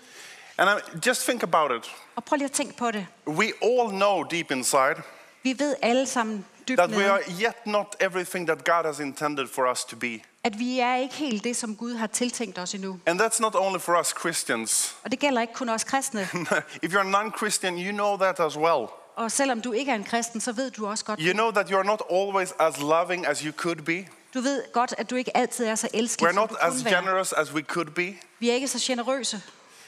And 0.57 0.69
I, 0.69 1.07
just 1.07 1.23
think 1.23 1.43
about 1.43 1.71
it. 1.71 1.91
Og 2.15 2.23
prøv 2.23 2.35
lige 2.35 2.45
at 2.45 2.51
tænke 2.51 2.77
på 2.77 2.91
det. 2.91 3.07
We 3.27 3.51
all 3.61 3.89
know 3.89 4.23
deep 4.23 4.51
inside 4.51 4.95
Vi 5.43 5.55
ved 5.59 5.75
alle 5.81 6.05
sammen 6.05 6.45
that 6.77 6.89
we 6.89 7.05
are 7.11 7.21
yet 7.41 7.67
not 7.67 7.95
everything 7.99 8.47
that 8.47 8.63
God 8.65 8.85
has 8.85 8.99
intended 8.99 9.47
for 9.47 9.71
us 9.71 9.85
to 9.85 9.95
be. 9.95 10.19
at 10.43 10.59
vi 10.59 10.79
er 10.79 10.95
ikke 10.95 11.15
helt 11.15 11.43
det, 11.43 11.55
som 11.55 11.75
Gud 11.75 11.95
har 11.95 12.07
tiltænkt 12.07 12.57
os 12.59 12.73
endnu. 12.73 12.99
And 13.05 13.21
that's 13.21 13.41
not 13.41 13.55
only 13.55 13.79
for 13.79 13.99
us 13.99 14.07
Christians. 14.19 14.95
Og 15.03 15.11
det 15.11 15.19
gælder 15.19 15.41
ikke 15.41 15.53
kun 15.53 15.69
os 15.69 15.83
kristne. 15.83 16.21
if 16.83 16.93
you're 16.93 16.99
a 16.99 17.03
non 17.03 17.33
Christian, 17.37 17.77
you 17.77 17.91
know 17.91 18.17
that 18.17 18.39
as 18.39 18.57
well. 18.57 18.87
Og 19.15 19.31
selvom 19.31 19.61
du 19.61 19.71
ikke 19.71 19.91
er 19.91 19.95
en 19.95 20.03
kristen, 20.03 20.41
så 20.41 20.51
ved 20.51 20.71
du 20.71 20.87
også 20.87 21.05
godt, 21.05 21.19
You 21.19 21.33
know 21.33 21.51
that 21.51 21.69
you're 21.71 21.83
not 21.83 22.01
always 22.11 22.53
as 22.59 22.77
loving 22.77 23.27
as 23.27 23.39
you 23.39 23.51
could 23.51 23.75
be. 23.85 24.07
du 24.33 24.41
ved 24.41 24.63
godt, 24.73 24.95
at 24.97 25.09
du 25.09 25.15
ikke 25.15 25.37
altid 25.37 25.65
er 25.65 25.75
så 25.75 25.89
elsket, 25.93 26.27
We're 26.27 26.31
not 26.31 26.51
as 26.61 26.73
generous 26.83 27.33
as 27.33 27.53
we 27.53 27.61
could 27.61 27.89
be. 27.91 28.15
Vi 28.39 28.49
er 28.49 28.53
ikke 28.53 28.67
så 28.67 28.77
generøse. 28.81 29.41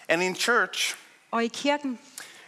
And 0.09 0.23
in 0.23 0.35
church, 0.35 0.95
Og 1.31 1.43
i 1.43 1.47
kirken, 1.47 1.99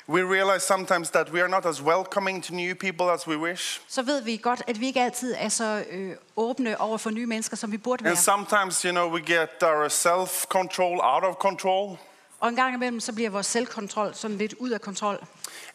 we 0.10 0.22
realize 0.22 0.66
sometimes 0.66 1.10
that 1.10 1.32
we 1.32 1.42
are 1.42 1.50
not 1.50 1.66
as 1.66 1.82
welcoming 1.82 2.44
to 2.44 2.54
new 2.54 2.76
people 2.76 3.10
as 3.12 3.28
we 3.28 3.38
wish. 3.38 3.82
så 3.88 4.02
ved 4.02 4.22
vi 4.22 4.38
godt, 4.38 4.62
at 4.68 4.80
vi 4.80 4.88
ikke 4.88 5.02
altid 5.02 5.36
er 5.38 5.50
så 5.50 5.86
øh, 5.90 6.16
åbne 6.36 6.82
over 6.82 6.98
for 6.98 7.10
nye 7.10 7.26
mennesker, 7.26 7.58
som 7.58 7.72
vi 7.72 7.78
burde 7.78 8.04
være. 8.04 8.12
And 8.12 8.20
sometimes, 8.20 8.82
you 8.82 8.92
know, 8.92 9.10
we 9.12 9.22
get 9.22 9.50
our 9.62 9.88
self 9.88 10.46
control 10.46 11.00
out 11.04 11.24
of 11.24 11.36
control. 11.36 11.98
Og 12.40 12.50
en 12.50 12.56
gang 12.56 12.76
imellem, 12.76 13.00
så 13.00 13.14
bliver 13.14 13.30
vores 13.30 13.46
selvkontrol 13.46 14.14
sådan 14.14 14.38
lidt 14.38 14.54
ud 14.54 14.70
af 14.70 14.82
kontrol. 14.82 15.26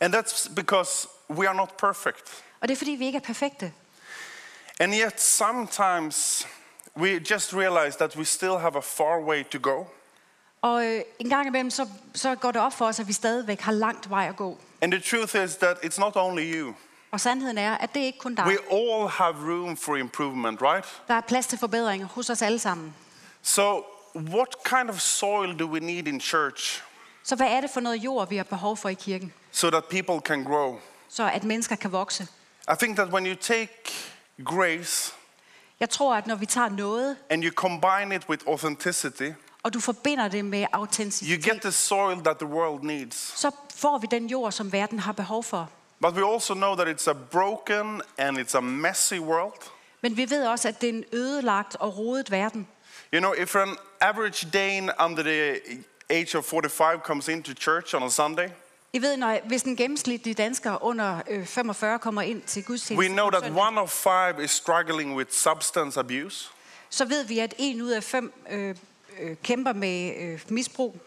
And 0.00 0.14
that's 0.14 0.54
because 0.54 1.08
we 1.30 1.48
are 1.48 1.56
not 1.56 1.76
perfect. 1.78 2.44
Og 2.60 2.68
det 2.68 2.74
er 2.74 2.78
fordi, 2.78 2.90
vi 2.90 3.06
ikke 3.06 3.16
er 3.16 3.22
perfekte. 3.22 3.72
And 4.80 4.94
yet, 4.94 5.20
sometimes 5.20 6.46
we 6.96 7.20
just 7.30 7.54
realize 7.54 7.98
that 7.98 8.16
we 8.16 8.24
still 8.24 8.58
have 8.58 8.76
a 8.76 8.80
far 8.80 9.20
way 9.20 9.44
to 9.50 9.58
go. 9.58 9.84
Og 10.62 10.84
øh, 10.86 11.02
en 11.18 11.28
gang 11.30 11.46
imellem, 11.46 11.70
så, 11.70 11.86
så 12.14 12.34
går 12.34 12.50
det 12.52 12.60
op 12.60 12.72
for 12.72 12.86
os, 12.86 13.00
at 13.00 13.08
vi 13.08 13.12
stadigvæk 13.12 13.60
har 13.60 13.72
langt 13.72 14.10
vej 14.10 14.26
at 14.28 14.36
gå. 14.36 14.58
And 14.80 14.92
the 14.92 15.00
truth 15.00 15.44
is 15.44 15.56
that 15.56 15.76
it's 15.84 16.00
not 16.00 16.16
only 16.16 16.54
you, 16.54 16.74
Og 17.10 17.20
sandheden 17.20 17.58
er, 17.58 17.74
at 17.78 17.94
det 17.94 18.02
er 18.02 18.06
ikke 18.06 18.18
kun 18.18 18.34
dig. 18.34 18.44
we 18.46 18.58
all 18.72 19.08
have 19.08 19.34
room 19.52 19.76
for 19.76 19.96
improvement, 19.96 20.62
right? 20.62 20.86
Der 21.08 21.14
er 21.14 21.20
plads 21.20 21.46
til 21.46 21.58
forbedringer 21.58 22.06
hos 22.06 22.30
os 22.30 22.42
alle 22.42 22.58
sammen. 22.58 22.94
So, 23.42 23.84
what 24.16 24.48
kind 24.64 24.90
of 24.90 25.00
soil 25.00 25.58
do 25.58 25.66
we 25.66 25.80
need 25.80 26.06
in 26.06 26.20
church 26.20 26.82
Så 27.24 27.36
hvad 27.36 27.46
er 27.46 27.60
det 27.60 27.70
for 27.70 27.80
noget 27.80 27.96
jord, 27.96 28.28
vi 28.28 28.36
har 28.36 28.44
behov 28.44 28.76
for 28.76 28.88
i 28.88 28.94
kirken? 28.94 29.32
so 29.52 29.70
that 29.70 29.84
people 29.84 30.20
can 30.24 30.44
grow? 30.44 30.78
Så 31.08 31.30
at 31.30 31.44
mennesker 31.44 31.76
kan 31.76 31.92
vokse. 31.92 32.22
I 32.72 32.74
think 32.78 32.96
that 32.96 33.08
when 33.08 33.26
you 33.26 33.34
take 33.34 33.72
grace 34.44 35.14
Jeg 35.80 35.90
tror, 35.90 36.14
at 36.16 36.26
når 36.26 36.34
vi 36.34 36.46
tager 36.46 36.68
noget, 36.68 37.16
and 37.30 37.44
you 37.44 37.52
combine 37.52 38.14
it 38.14 38.28
with 38.28 38.44
authenticity, 38.46 39.30
og 39.68 39.74
du 39.74 39.80
forbinder 39.80 40.28
det 40.28 40.44
med 40.44 40.58
you 40.58 40.66
get 40.66 40.68
autenticitet, 40.72 41.60
the 41.62 41.72
soil 41.72 42.20
that 42.24 42.36
the 42.38 42.46
world 42.46 42.82
needs. 42.82 43.32
så 43.40 43.50
får 43.76 43.98
vi 43.98 44.06
den 44.10 44.26
jord, 44.26 44.52
som 44.52 44.72
verden 44.72 44.98
har 44.98 45.12
behov 45.12 45.44
for. 45.44 45.70
But 46.00 46.14
we 46.14 46.32
also 46.34 46.54
know 46.54 46.76
that 46.76 46.88
it's 46.88 47.10
a 47.10 47.12
broken 47.12 48.02
and 48.18 48.38
it's 48.38 48.56
a 48.56 48.60
messy 48.60 49.14
world. 49.18 49.62
Men 50.00 50.16
vi 50.16 50.30
ved 50.30 50.46
også, 50.46 50.68
at 50.68 50.80
det 50.80 50.88
er 50.88 50.92
en 50.92 51.04
ødelagt 51.12 51.76
og 51.80 51.98
rodet 51.98 52.30
verden. 52.30 52.68
You 53.14 53.20
know, 53.20 53.32
if 53.32 53.56
an 53.56 53.76
average 54.00 54.50
Dane 54.52 54.92
under 55.04 55.22
the 55.22 55.60
age 56.10 56.38
of 56.38 56.44
45 56.44 57.00
comes 57.04 57.28
into 57.28 57.52
church 57.54 57.94
on 57.94 58.02
a 58.02 58.10
Sunday, 58.10 58.48
I 58.92 59.02
ved, 59.02 59.16
når, 59.16 59.38
hvis 59.46 59.62
en 59.62 59.76
gennemsnitlig 59.76 60.38
dansker 60.38 60.84
under 60.84 61.22
øh, 61.28 61.46
45 61.46 61.98
kommer 61.98 62.22
ind 62.22 62.42
til 62.42 62.60
we 62.60 62.66
gudstjenesten, 62.66 63.12
know 63.12 63.26
om 63.26 63.32
that 63.32 63.52
one 63.52 63.80
of 63.80 63.90
five 63.90 64.44
is 64.44 64.50
struggling 64.50 65.16
with 65.16 65.30
substance 65.32 66.00
abuse. 66.00 66.48
så 66.90 67.04
ved 67.04 67.24
vi, 67.24 67.38
at 67.38 67.54
en 67.58 67.82
ud 67.82 67.90
af 67.90 68.04
fem 68.04 68.32
øh, 68.50 68.76
øh, 69.20 69.36
kæmper 69.42 69.72
med 69.72 70.14
øh, 70.16 70.40
misbrug. 70.48 71.00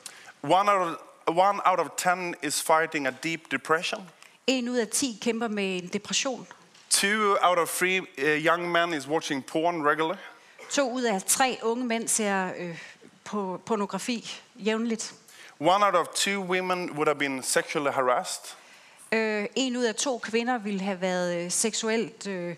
One 0.43 0.71
out, 0.71 0.97
of, 1.27 1.37
one 1.37 1.59
out 1.65 1.79
of 1.79 1.87
10 1.97 2.47
is 2.47 2.61
fighting 2.61 3.07
a 3.07 3.11
deep 3.23 3.51
depression. 3.51 4.09
En 4.47 4.69
ud 4.69 4.77
af 4.77 4.87
ti 4.87 5.19
kæmper 5.21 5.47
med 5.47 5.77
en 5.83 5.87
depression. 5.87 6.47
Two 6.89 7.37
out 7.41 7.57
of 7.57 7.69
three 7.69 8.01
uh, 8.01 8.45
young 8.45 8.71
men 8.71 8.93
is 8.93 9.07
watching 9.07 9.45
porn 9.45 9.85
regularly. 9.87 10.17
To 10.71 10.91
ud 10.91 11.03
af 11.03 11.23
tre 11.23 11.59
unge 11.63 11.85
mænd 11.85 12.07
ser 12.07 12.51
øh, 12.57 12.77
på 13.23 13.61
pornografi 13.65 14.41
jævnligt. 14.55 15.13
One 15.59 15.85
out 15.85 15.95
of 15.95 16.07
two 16.15 16.41
women 16.41 16.91
would 16.91 17.07
have 17.07 17.19
been 17.19 17.43
sexually 17.43 17.91
harassed. 17.91 18.55
Øh, 19.11 19.45
en 19.55 19.77
ud 19.77 19.83
af 19.83 19.95
to 19.95 20.17
kvinder 20.17 20.57
ville 20.57 20.81
have 20.81 21.01
været 21.01 21.45
øh, 21.45 21.51
seksuelt 21.51 22.27
øh, 22.27 22.55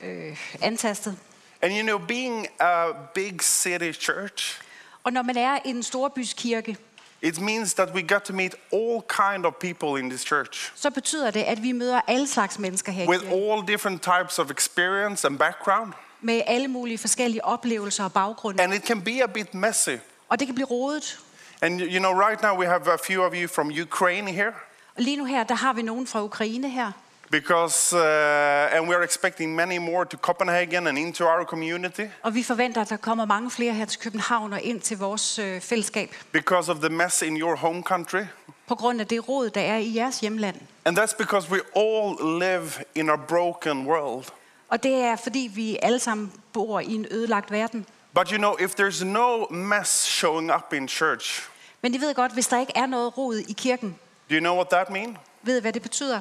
øh, 0.00 0.38
antastet. 0.62 1.18
And 1.62 1.72
you 1.72 1.82
know, 1.82 1.98
being 1.98 2.46
a 2.60 2.92
big 3.14 3.42
city 3.42 3.92
church, 3.92 4.60
Og 5.06 5.12
når 5.12 5.22
man 5.22 5.36
er 5.36 5.58
i 5.64 5.70
en 5.70 5.82
storbyskirke, 5.82 6.76
it 7.22 7.40
means 7.40 7.74
that 7.74 7.94
we 7.94 8.02
got 8.02 8.22
to 8.22 8.32
meet 8.32 8.54
all 8.72 9.00
kind 9.08 9.46
of 9.46 9.54
people 9.54 10.00
in 10.00 10.10
this 10.10 10.20
church 10.20 10.72
så 10.74 10.90
betyder 10.90 11.30
det, 11.30 11.42
at 11.42 11.62
vi 11.62 11.72
møder 11.72 12.00
alle 12.06 12.26
slags 12.26 12.58
mennesker 12.58 12.92
her 12.92 13.08
with 13.08 13.24
all 13.32 13.66
different 13.66 14.02
types 14.02 14.38
of 14.38 14.50
experience 14.50 15.26
and 15.26 15.38
background. 15.38 15.92
Med 16.20 16.42
alle 16.46 16.68
mulige 16.68 16.98
forskellige 16.98 17.44
oplevelser 17.44 18.04
og 18.04 18.12
baggrunde. 18.12 18.62
And 18.62 18.74
it 18.74 18.86
can 18.86 19.02
be 19.02 19.22
a 19.22 19.26
bit 19.26 19.54
messy. 19.54 19.90
Og 20.28 20.38
det 20.38 20.48
kan 20.48 20.54
blive 20.54 20.66
rodet. 20.66 21.18
And 21.62 21.80
you 21.80 21.98
know, 21.98 22.12
right 22.12 22.42
now 22.42 22.58
we 22.58 22.66
have 22.66 22.92
a 22.92 22.96
few 22.96 23.22
of 23.22 23.32
you 23.34 23.48
from 23.48 23.72
Ukraine 23.82 24.32
here 24.32 24.52
Og 24.96 25.02
lige 25.02 25.16
nu 25.16 25.24
her, 25.24 25.44
der 25.44 25.54
har 25.54 25.72
vi 25.72 25.82
nogen 25.82 26.06
fra 26.06 26.22
Ukraine 26.22 26.70
her. 26.70 26.92
Because, 27.30 27.92
uh, 27.96 28.76
and 28.76 28.88
we 28.88 28.94
are 28.94 29.02
expecting 29.04 29.56
many 29.56 29.78
more 29.78 30.04
to 30.04 30.16
Copenhagen 30.16 30.86
and 30.86 30.98
into 30.98 31.24
our 31.24 31.44
community 31.44 32.02
Og 32.22 32.34
vi 32.34 32.42
forventer, 32.42 32.80
at 32.80 32.88
der 32.88 32.96
kommer 32.96 33.24
mange 33.24 33.50
flere 33.50 33.72
her 33.72 33.84
til 33.84 34.00
København 34.00 34.52
og 34.52 34.60
ind 34.62 34.80
til 34.80 34.98
vores 34.98 35.38
øh, 35.38 35.60
fællesskab. 35.60 36.14
because 36.32 36.72
of 36.72 36.78
the 36.78 36.88
mess 36.88 37.22
in 37.22 37.36
your 37.40 37.56
home 37.56 37.82
country. 37.82 38.22
På 38.66 38.74
grund 38.74 39.00
af 39.00 39.06
det 39.06 39.28
råd, 39.28 39.50
der 39.50 39.60
er 39.60 39.76
i 39.76 39.94
jeres 39.96 40.20
hjemland. 40.20 40.56
And 40.84 40.98
that's 40.98 41.16
because 41.18 41.50
we 41.50 41.60
all 41.76 42.38
live 42.40 42.70
in 42.94 43.10
a 43.10 43.16
broken 43.16 43.86
world. 43.86 44.24
Og 44.68 44.82
det 44.82 44.94
er, 44.94 45.16
fordi 45.16 45.50
vi 45.54 45.78
alle 45.82 45.98
sammen 45.98 46.32
bor 46.52 46.80
i 46.80 46.94
en 46.94 47.06
ødelagt 47.10 47.50
verden. 47.50 47.86
But 48.14 48.28
you 48.28 48.38
know, 48.38 48.56
if 48.60 48.74
there's 48.80 49.04
no 49.04 49.46
mess 49.50 50.04
showing 50.04 50.54
up 50.54 50.72
in 50.72 50.88
church, 50.88 51.48
Men 51.82 51.94
I 51.94 51.98
ved 52.00 52.14
godt, 52.14 52.32
hvis 52.32 52.46
der 52.46 52.60
ikke 52.60 52.72
er 52.76 52.86
noget 52.86 53.18
rod 53.18 53.36
i 53.36 53.52
kirken, 53.52 53.90
do 54.30 54.34
you 54.34 54.40
know 54.40 54.54
what 54.54 54.68
that 54.68 54.90
means? 54.90 55.18
ved 55.42 55.58
I, 55.58 55.60
hvad 55.60 55.72
det 55.72 55.82
betyder? 55.82 56.20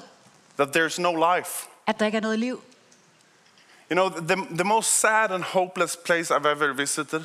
That 0.58 0.68
there's 0.68 1.02
no 1.02 1.36
life. 1.38 1.68
At 1.88 2.00
der 2.00 2.06
ikke 2.06 2.18
er 2.18 2.22
noget 2.22 2.40
liv. 2.40 2.62
You 3.92 3.96
know, 3.96 4.10
the, 4.10 4.36
the 4.56 4.64
most 4.64 5.00
sad 5.00 5.32
and 5.32 5.44
hopeless 5.44 5.96
place 6.06 6.36
I've 6.36 6.48
ever 6.48 6.74
visited, 6.74 7.22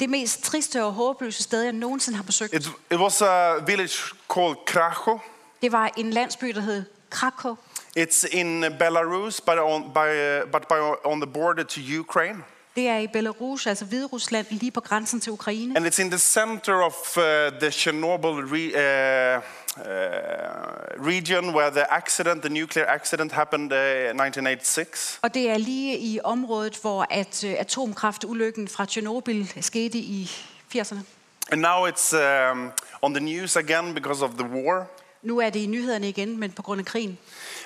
Det 0.00 0.10
mest 0.10 0.42
triste 0.42 0.84
og 0.84 0.92
håbløse 0.92 1.42
sted, 1.42 1.62
jeg 1.62 1.72
nogensinde 1.72 2.16
har 2.16 2.22
besøgt, 2.22 2.54
it, 2.54 2.66
it 2.90 2.98
was 2.98 3.22
a 3.22 3.54
village 3.66 4.14
called 4.34 4.56
Krakow. 4.66 5.18
det 5.62 5.72
var 5.72 5.90
en 5.96 6.10
landsby, 6.10 6.46
der 6.46 6.60
hed 6.60 6.84
Krakow. 7.10 7.56
It's 7.98 8.36
in 8.36 8.64
Belarus, 8.78 9.40
but 9.40 9.58
on, 9.58 9.82
by, 9.82 10.42
but 10.52 10.68
by, 10.68 10.74
on 11.04 11.20
the 11.20 11.30
border 11.32 11.62
to 11.62 11.80
Ukraine. 12.00 12.44
Det 12.76 12.88
er 12.88 12.98
i 12.98 13.06
Belarus, 13.06 13.66
altså 13.66 13.84
Hviderusland, 13.84 14.46
lige 14.50 14.70
på 14.70 14.80
grænsen 14.80 15.20
til 15.20 15.32
Ukraine. 15.32 15.76
And 15.76 15.86
it's 15.86 16.00
in 16.02 16.10
the 16.10 16.18
center 16.18 16.74
of 16.74 17.16
uh, 17.16 17.22
the 17.60 17.70
Chernobyl 17.70 18.28
re, 18.28 19.36
uh, 19.36 19.42
region 20.98 21.54
where 21.54 21.70
the 21.70 21.84
accident, 21.90 22.42
the 22.42 22.48
nuclear 22.48 22.86
accident, 22.86 23.32
happened 23.32 23.72
uh, 23.72 24.10
in 24.10 24.20
1986. 24.20 25.18
Og 25.22 25.34
det 25.34 25.50
er 25.50 25.58
lige 25.58 25.98
i 25.98 26.20
området, 26.24 26.78
hvor 26.82 27.06
at 27.10 27.44
øh, 27.44 27.54
atomkraftulykken 27.58 28.68
fra 28.68 28.84
Tjernobyl 28.84 29.46
skete 29.60 29.98
i 29.98 30.30
80'erne. 30.76 30.98
And 31.52 31.60
now 31.60 31.88
it's 31.88 32.16
um, 32.16 32.72
on 33.02 33.14
the 33.14 33.24
news 33.24 33.56
again 33.56 33.94
because 33.94 34.24
of 34.24 34.30
the 34.30 34.48
war. 34.48 34.86
Nu 35.22 35.38
er 35.38 35.50
det 35.50 35.60
i 35.60 35.66
nyhederne 35.66 36.08
igen, 36.08 36.40
men 36.40 36.52
på 36.52 36.62
grund 36.62 36.80
af 36.80 36.86
krigen. 36.86 37.18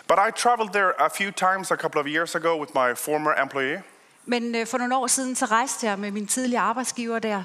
But 0.09 0.19
I 0.29 0.31
traveled 0.37 0.73
there 0.73 0.93
a 1.00 1.09
few 1.09 1.31
times 1.31 1.71
a 1.71 1.76
couple 1.76 2.00
of 2.00 2.07
years 2.07 2.35
ago 2.35 2.61
with 2.61 2.73
my 2.75 2.97
former 2.97 3.43
employee. 3.43 3.83
Men 4.25 4.55
øh, 4.55 4.67
for 4.67 4.79
nogle 4.79 4.97
år 4.97 5.07
siden, 5.07 5.37
så 5.37 5.45
rejste 5.45 5.87
jeg 5.87 5.99
med 5.99 6.11
min 6.11 6.26
tidligere 6.26 6.62
arbejdsgiver 6.62 7.19
der. 7.19 7.45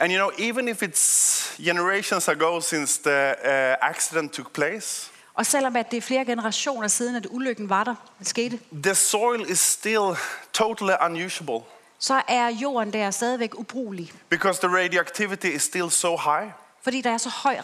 And 0.00 0.12
you 0.12 0.18
know, 0.18 0.30
even 0.38 0.68
if 0.68 0.82
it's 0.82 1.56
generations 1.64 2.28
ago 2.28 2.60
since 2.60 2.98
the 3.02 3.34
uh, 3.44 3.88
accident 3.90 4.32
took 4.32 4.52
place, 4.52 5.10
Og 5.34 5.46
selvom 5.46 5.76
at 5.76 5.90
det 5.90 5.96
er 5.96 6.00
flere 6.00 6.24
generationer 6.24 6.88
siden, 6.88 7.16
at 7.16 7.26
ulykken 7.30 7.68
var 7.68 7.84
der, 7.84 7.94
det 8.18 8.28
skete, 8.28 8.58
the 8.82 8.94
soil 8.94 9.50
is 9.50 9.58
still 9.58 10.16
totally 10.52 10.92
unusable 11.06 11.60
så 11.98 12.22
er 12.28 12.48
jorden 12.48 12.92
der 12.92 13.10
stadigvæk 13.10 13.54
ubrugelig. 13.54 14.12
because 14.28 14.60
the 14.60 14.68
radioactivity 14.68 15.46
is 15.46 15.62
still 15.62 15.90
so 15.90 16.16
high. 16.16 16.50
Fordi 16.82 17.00
der 17.00 17.10
er 17.10 17.18
så 17.18 17.28
høj 17.28 17.56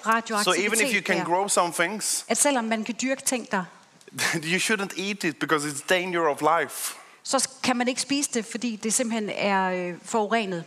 So 0.42 0.52
even 0.52 0.80
if 0.80 0.94
you 0.94 1.02
can 1.02 1.16
der, 1.16 1.24
grow 1.24 1.48
some 1.48 1.72
things, 1.72 2.24
at 2.28 2.36
selvom 2.36 2.64
man 2.64 2.84
kan 2.84 2.94
dyrke 3.02 3.22
ting 3.22 3.50
der, 3.50 3.64
you 4.52 4.58
shouldn't 4.58 5.00
eat 5.00 5.24
it 5.24 5.38
because 5.38 5.68
it's 5.68 5.86
danger 5.88 6.28
of 6.28 6.40
life. 6.60 6.94
så 7.22 7.48
kan 7.62 7.76
man 7.76 7.88
ikke 7.88 8.00
spise 8.00 8.30
det, 8.34 8.44
fordi 8.44 8.76
det 8.76 8.94
simpelthen 8.94 9.30
er 9.30 9.88
øh, 9.88 9.94
forurenet. 10.04 10.64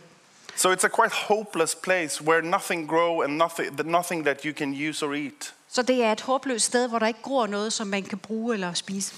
So 0.56 0.72
it's 0.72 0.84
a 0.84 0.88
quite 0.88 1.12
hopeless 1.12 1.74
place 1.74 2.22
where 2.22 2.42
nothing 2.42 2.88
grow 2.88 3.22
and 3.22 3.38
nothing, 3.38 3.90
nothing 3.90 4.24
that 4.24 4.44
you 4.44 4.52
can 4.52 4.74
use 4.90 5.02
or 5.06 5.14
eat. 5.14 5.54
Så 5.68 5.82
det 5.82 6.04
er 6.04 6.12
et 6.12 6.20
håbløst 6.20 6.64
sted, 6.66 6.88
hvor 6.88 6.98
der 6.98 7.06
ikke 7.06 7.22
gror 7.22 7.46
noget, 7.46 7.72
som 7.72 7.86
man 7.86 8.02
kan 8.02 8.18
bruge 8.18 8.54
eller 8.54 8.72
spise. 8.74 9.14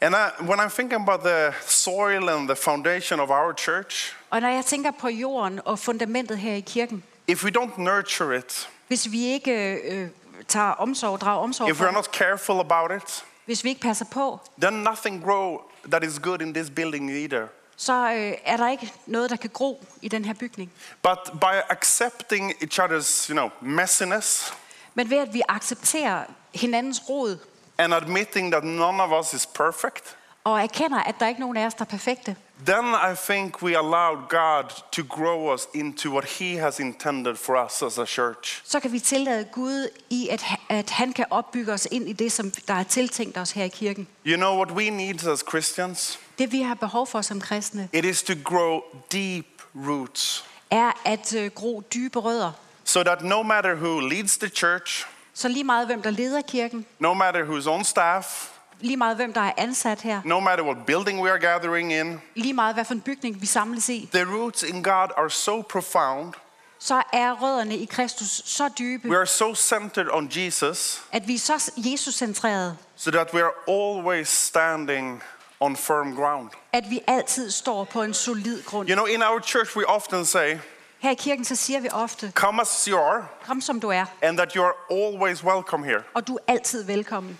And 0.00 0.14
I, 0.14 0.42
when 0.42 0.60
I'm 0.60 0.68
thinking 0.70 1.08
about 1.08 1.20
the 1.20 1.52
soil 1.66 2.28
and 2.28 2.48
the 2.48 2.56
foundation 2.56 3.20
of 3.20 3.30
our 3.30 3.52
church, 3.52 4.16
Og 4.30 4.40
når 4.40 4.48
jeg 4.48 4.64
tænker 4.64 4.90
på 5.00 5.08
jorden 5.08 5.60
og 5.64 5.78
fundamentet 5.78 6.38
her 6.38 6.54
i 6.54 6.60
kirken, 6.60 7.02
if 7.26 7.44
we 7.44 7.50
don't 7.58 7.80
nurture 7.80 8.38
it, 8.38 8.68
hvis 8.88 9.12
vi 9.12 9.24
ikke 9.26 9.52
øh, 9.92 10.08
tager 10.48 10.70
omsorg, 10.70 11.20
drager 11.20 11.42
omsorg 11.42 11.70
if 11.70 11.76
for 11.76 11.84
we're 11.84 11.88
det, 11.88 11.94
not 11.94 12.04
careful 12.12 12.60
about 12.60 13.02
it, 13.02 13.24
hvis 13.44 13.64
vi 13.64 13.68
ikke 13.68 13.80
passer 13.80 14.04
på, 14.12 14.40
then 14.60 14.72
nothing 14.72 15.24
grow 15.24 15.58
that 15.90 16.04
is 16.04 16.18
good 16.18 16.40
in 16.42 16.54
this 16.54 16.70
building 16.70 17.10
either. 17.10 17.46
Så 17.76 18.12
øh, 18.12 18.32
er 18.44 18.56
der 18.56 18.70
ikke 18.70 18.92
noget, 19.06 19.30
der 19.30 19.36
kan 19.36 19.50
gro 19.52 19.84
i 20.02 20.08
den 20.08 20.24
her 20.24 20.34
bygning. 20.34 20.72
But 21.02 21.18
by 21.40 21.56
accepting 21.70 22.52
each 22.62 22.80
other's, 22.80 23.28
you 23.30 23.34
know, 23.34 23.50
messiness 23.60 24.54
Men 24.94 25.10
ved 25.10 25.18
at 25.18 25.34
vi 25.34 25.42
accepterer 25.48 26.24
hinandens 26.54 27.02
rod 27.08 27.38
and 27.78 27.94
admitting 27.94 28.52
that 28.52 28.64
none 28.64 29.02
of 29.02 29.24
us 29.24 29.34
is 29.34 29.46
perfect, 29.46 30.16
og 30.44 30.62
erkender, 30.62 30.98
at 30.98 31.14
der 31.20 31.28
ikke 31.28 31.38
er 31.38 31.40
nogen 31.40 31.56
af 31.56 31.66
os, 31.66 31.74
der 31.74 31.84
er 31.84 31.88
perfekte, 31.88 32.36
then 32.66 32.84
I 33.12 33.14
think 33.30 33.62
we 33.62 33.76
allowed 33.78 34.28
God 34.28 34.64
to 34.92 35.02
grow 35.08 35.54
us 35.54 35.66
into 35.74 36.10
what 36.10 36.24
He 36.24 36.58
has 36.58 36.80
intended 36.80 37.36
for 37.36 37.64
us 37.64 37.82
as 37.82 37.98
a 37.98 38.06
church. 38.06 38.62
så 38.64 38.80
kan 38.80 38.92
vi 38.92 38.98
tillade 38.98 39.44
Gud 39.44 39.88
i, 40.10 40.28
at, 40.28 40.44
at 40.68 40.90
han 40.90 41.12
kan 41.12 41.24
opbygge 41.30 41.72
os 41.72 41.88
ind 41.90 42.08
i 42.08 42.12
det, 42.12 42.32
som 42.32 42.50
der 42.68 42.74
er 42.74 42.82
tiltænkt 42.82 43.38
os 43.38 43.50
her 43.52 43.64
i 43.64 43.68
kirken. 43.68 44.08
You 44.26 44.36
know 44.36 44.56
what 44.56 44.70
we 44.70 44.90
need 44.90 45.26
as 45.28 45.44
Christians? 45.48 46.18
Det 46.38 46.52
vi 46.52 46.62
har 46.62 46.74
behov 46.74 47.06
for 47.06 47.22
som 47.22 47.40
kristne, 47.40 47.88
It 47.92 48.04
is 48.04 48.22
to 48.22 48.32
grow 48.44 48.80
deep 49.12 49.46
roots 49.74 50.44
er 50.70 50.92
at 51.04 51.34
øh, 51.34 51.50
gro 51.50 51.80
dybe 51.94 52.18
rødder. 52.18 52.52
so 52.84 53.02
that 53.02 53.22
no 53.22 53.42
matter 53.42 53.74
who 53.74 54.00
leads 54.00 54.36
the 54.38 54.48
church, 54.48 55.06
Så 55.34 55.48
lige 55.48 55.64
meget 55.64 55.86
hvem 55.86 56.02
der 56.02 56.10
leder 56.10 56.40
kirken, 56.42 56.86
no 56.98 57.14
matter 57.14 57.44
who's 57.44 57.68
on 57.68 57.84
staff, 57.84 58.48
lige 58.80 58.96
meget 58.96 59.16
hvem 59.16 59.32
der 59.32 59.40
er 59.40 59.52
ansat 59.56 60.00
her, 60.00 60.20
no 60.24 60.40
matter 60.40 60.64
what 60.64 60.76
building 60.86 61.22
we 61.22 61.30
are 61.30 61.38
gathering 61.38 61.92
in, 61.92 62.20
lige 62.34 62.52
meget 62.54 62.74
hvad 62.74 62.84
for 62.84 62.94
en 62.94 63.00
bygning 63.00 63.40
vi 63.40 63.46
samles 63.46 63.88
i, 63.88 64.08
the 64.12 64.24
roots 64.24 64.62
in 64.62 64.82
God 64.82 65.08
are 65.16 65.30
so 65.30 65.60
profound. 65.62 66.32
så 66.78 67.02
er 67.12 67.32
rødderne 67.42 67.76
i 67.76 67.84
Kristus 67.84 68.42
så 68.44 68.68
dybe, 68.78 69.08
We 69.08 69.16
are 69.16 69.26
so 69.26 69.54
centered 69.54 70.08
on 70.12 70.30
Jesus 70.36 71.02
at 71.12 71.28
vi 71.28 71.34
er 71.34 71.38
så 71.38 71.72
Jesus-centrerede, 71.76 72.76
so 72.96 73.10
that 73.10 73.34
we 73.34 73.40
are 73.42 73.52
always 73.68 74.28
standing 74.28 75.22
on 75.62 75.76
firm 75.76 76.14
ground. 76.16 76.50
at 76.72 76.90
vi 76.90 77.00
altid 77.06 77.50
står 77.50 77.84
på 77.84 78.02
en 78.02 78.14
solid 78.14 78.62
grund. 78.64 78.88
You 78.88 78.94
know, 78.96 79.06
in 79.06 79.22
our 79.22 79.40
church, 79.40 79.76
we 79.76 79.84
often 79.88 80.24
say, 80.24 80.56
Her 80.98 81.10
i 81.10 81.14
kirken 81.14 81.44
så 81.44 81.56
siger 81.56 81.80
vi 81.80 81.88
ofte, 81.92 82.32
Come 82.34 82.60
as 82.60 82.84
you 82.84 82.98
are, 82.98 83.26
kom 83.46 83.60
som 83.60 83.80
du 83.80 83.88
er, 83.88 84.04
and 84.22 84.36
that 84.38 84.52
you 84.52 84.64
are 84.64 84.74
always 84.90 85.44
welcome 85.44 85.84
here. 85.86 86.02
og 86.14 86.26
du 86.28 86.34
er 86.34 86.52
altid 86.52 86.84
velkommen. 86.84 87.38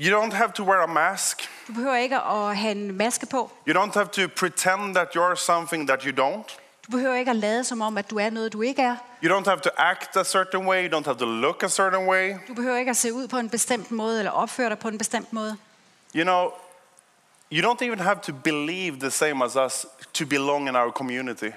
You 0.00 0.20
don't 0.22 0.34
have 0.34 0.52
to 0.52 0.64
wear 0.64 0.80
a 0.82 0.86
mask. 0.86 1.50
Du 1.68 1.72
behøver 1.72 1.96
ikke 1.96 2.16
at 2.16 2.56
have 2.56 2.72
en 2.72 2.96
maske 2.96 3.26
på. 3.26 3.50
You 3.68 3.82
don't 3.82 3.94
have 3.94 4.06
to 4.06 4.20
pretend 4.36 4.94
that 4.94 5.08
you're 5.16 5.36
something 5.36 5.88
that 5.88 6.02
you 6.02 6.24
don't. 6.24 6.58
Du 6.86 6.90
behøver 6.90 7.14
ikke 7.14 7.30
at 7.30 7.36
lade 7.36 7.64
som 7.64 7.80
om, 7.82 7.98
at 7.98 8.10
du 8.10 8.18
er 8.18 8.30
noget, 8.30 8.52
du 8.52 8.62
ikke 8.62 8.82
er. 8.82 8.96
You 9.24 9.38
don't 9.38 9.44
have 9.48 9.60
to 9.60 9.70
act 9.76 10.16
a 10.16 10.24
certain 10.24 10.66
way. 10.66 10.88
You 10.90 10.98
don't 10.98 11.04
have 11.04 11.16
to 11.18 11.24
look 11.24 11.62
a 11.62 11.68
certain 11.68 12.06
way. 12.08 12.34
Du 12.48 12.54
behøver 12.54 12.76
ikke 12.78 12.90
at 12.90 12.96
se 12.96 13.12
ud 13.12 13.28
på 13.28 13.36
en 13.38 13.48
bestemt 13.50 13.90
måde, 13.90 14.18
eller 14.18 14.30
opføre 14.32 14.68
dig 14.68 14.78
på 14.78 14.88
en 14.88 14.98
bestemt 14.98 15.32
måde. 15.32 15.56
You 16.16 16.22
know, 16.24 16.48
you 17.54 17.62
don't 17.62 17.82
even 17.82 17.98
have 17.98 18.20
to 18.20 18.32
believe 18.32 19.00
the 19.00 19.10
same 19.10 19.44
as 19.44 19.56
us 19.56 19.86
to 20.12 20.26
belong 20.26 20.68
in 20.68 20.76
our 20.76 20.90
community. 20.90 21.50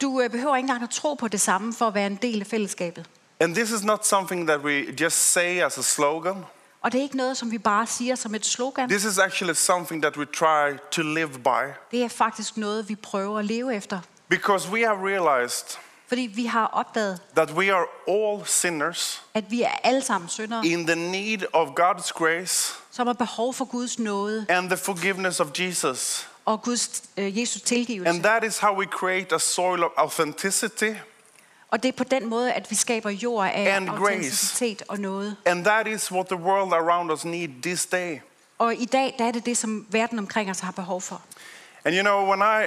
Du 0.00 0.20
øh, 0.20 0.30
behøver 0.30 0.56
ikke 0.56 0.64
engang 0.64 0.82
at 0.82 0.90
tro 0.90 1.14
på 1.14 1.28
det 1.28 1.40
samme 1.40 1.74
for 1.74 1.86
at 1.88 1.94
være 1.94 2.06
en 2.06 2.18
del 2.22 2.40
af 2.40 2.46
fællesskabet. 2.46 3.06
And 3.40 3.54
this 3.54 3.70
is 3.70 3.84
not 3.84 4.06
something 4.06 4.46
that 4.48 4.60
we 4.60 4.84
just 5.00 5.16
say 5.32 5.60
as 5.62 5.78
a 5.78 5.82
slogan. 5.82 6.44
Og 6.82 6.92
det 6.92 6.98
er 6.98 7.02
ikke 7.02 7.16
noget, 7.16 7.36
som 7.36 7.50
vi 7.50 7.58
bare 7.58 7.86
siger 7.86 8.14
som 8.14 8.34
et 8.34 8.46
slogan. 8.46 8.88
This 8.88 9.04
is 9.04 9.18
actually 9.18 9.54
something 9.54 10.02
that 10.02 10.16
we 10.16 10.24
try 10.24 10.76
to 10.90 11.02
live 11.02 11.28
by 11.28 11.72
Det 11.90 12.04
er 12.04 12.08
faktisk 12.08 12.56
noget, 12.56 12.88
vi 12.88 12.94
prøver 12.94 13.38
at 13.38 13.44
leve 13.44 13.74
efter. 13.74 14.00
because 14.28 14.70
we 14.70 14.80
have 14.86 14.98
realized 15.08 15.78
Fordi 16.08 16.20
vi 16.34 16.44
har 16.46 16.66
opdaget, 16.66 17.20
that 17.36 17.50
we 17.50 17.74
are 17.74 17.86
all 18.08 18.46
sinners 18.46 19.22
at 19.34 19.44
vi 19.50 19.62
er 19.62 19.70
alle 19.84 20.02
sammen 20.02 20.28
syndere, 20.28 20.66
in 20.66 20.86
the 20.86 20.96
need 20.96 21.38
of 21.52 21.68
God's 21.68 22.10
grace 22.12 22.74
som 22.90 23.06
har 23.06 23.14
behov 23.14 23.54
for 23.54 23.64
Guds 23.64 23.98
nåde 23.98 24.46
and 24.48 24.68
the 24.68 24.76
forgiveness 24.76 25.40
of 25.40 25.48
Jesus. 25.58 26.28
og 26.44 26.62
Guds, 26.62 27.02
øh, 27.16 27.38
Jesus 27.40 27.62
tilgivelse. 27.62 28.08
And 28.10 28.22
that 28.22 28.44
is 28.44 28.58
how 28.58 28.78
we 28.78 28.84
create 28.86 29.34
a 29.34 29.38
soil 29.38 29.82
of 29.82 29.90
authenticity, 29.96 30.90
Og 31.70 31.82
det 31.82 31.88
er 31.88 31.92
på 31.92 32.04
den 32.04 32.26
måde, 32.26 32.52
at 32.52 32.70
vi 32.70 32.74
skaber 32.76 33.10
jord 33.10 33.46
af 33.46 33.76
And 33.76 33.88
grace. 33.88 34.00
autenticitet 34.02 34.82
og 34.88 34.98
noget. 34.98 35.36
and 35.46 35.64
that 35.64 35.86
is 35.86 36.12
what 36.12 36.26
the 36.26 36.36
world 36.38 36.72
around 36.72 37.12
us 37.12 37.24
need 37.24 37.48
this 37.62 37.86
day. 37.86 38.18
Og 38.58 38.74
i 38.74 38.84
dag, 38.84 39.14
der 39.18 39.24
er 39.24 39.30
det 39.32 39.46
det, 39.46 39.56
som 39.58 39.86
verden 39.90 40.18
omkring 40.18 40.50
os 40.50 40.60
har 40.60 40.70
behov 40.72 41.00
for. 41.00 41.22
And 41.84 41.94
you 41.96 42.02
know, 42.02 42.28
when 42.28 42.40
I 42.40 42.66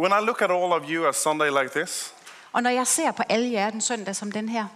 when 0.00 0.12
I 0.22 0.24
look 0.26 0.42
at 0.42 0.50
all 0.50 0.72
of 0.72 0.82
you 0.88 1.08
a 1.08 1.12
Sunday 1.12 1.48
like 1.62 1.80
this, 1.80 2.14
Og 2.52 2.62
når 2.62 2.70
jeg 2.70 2.86
ser 2.86 3.10
på 3.10 3.22
alle 3.28 3.52
jer 3.52 3.70
den 3.70 3.80
søndag 3.80 4.16
som 4.16 4.32
den 4.32 4.48
her, 4.48 4.66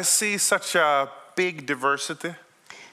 I 0.00 0.02
see 0.02 0.38
such 0.38 0.76
a 0.76 1.04
big 1.36 1.68
diversity. 1.68 2.26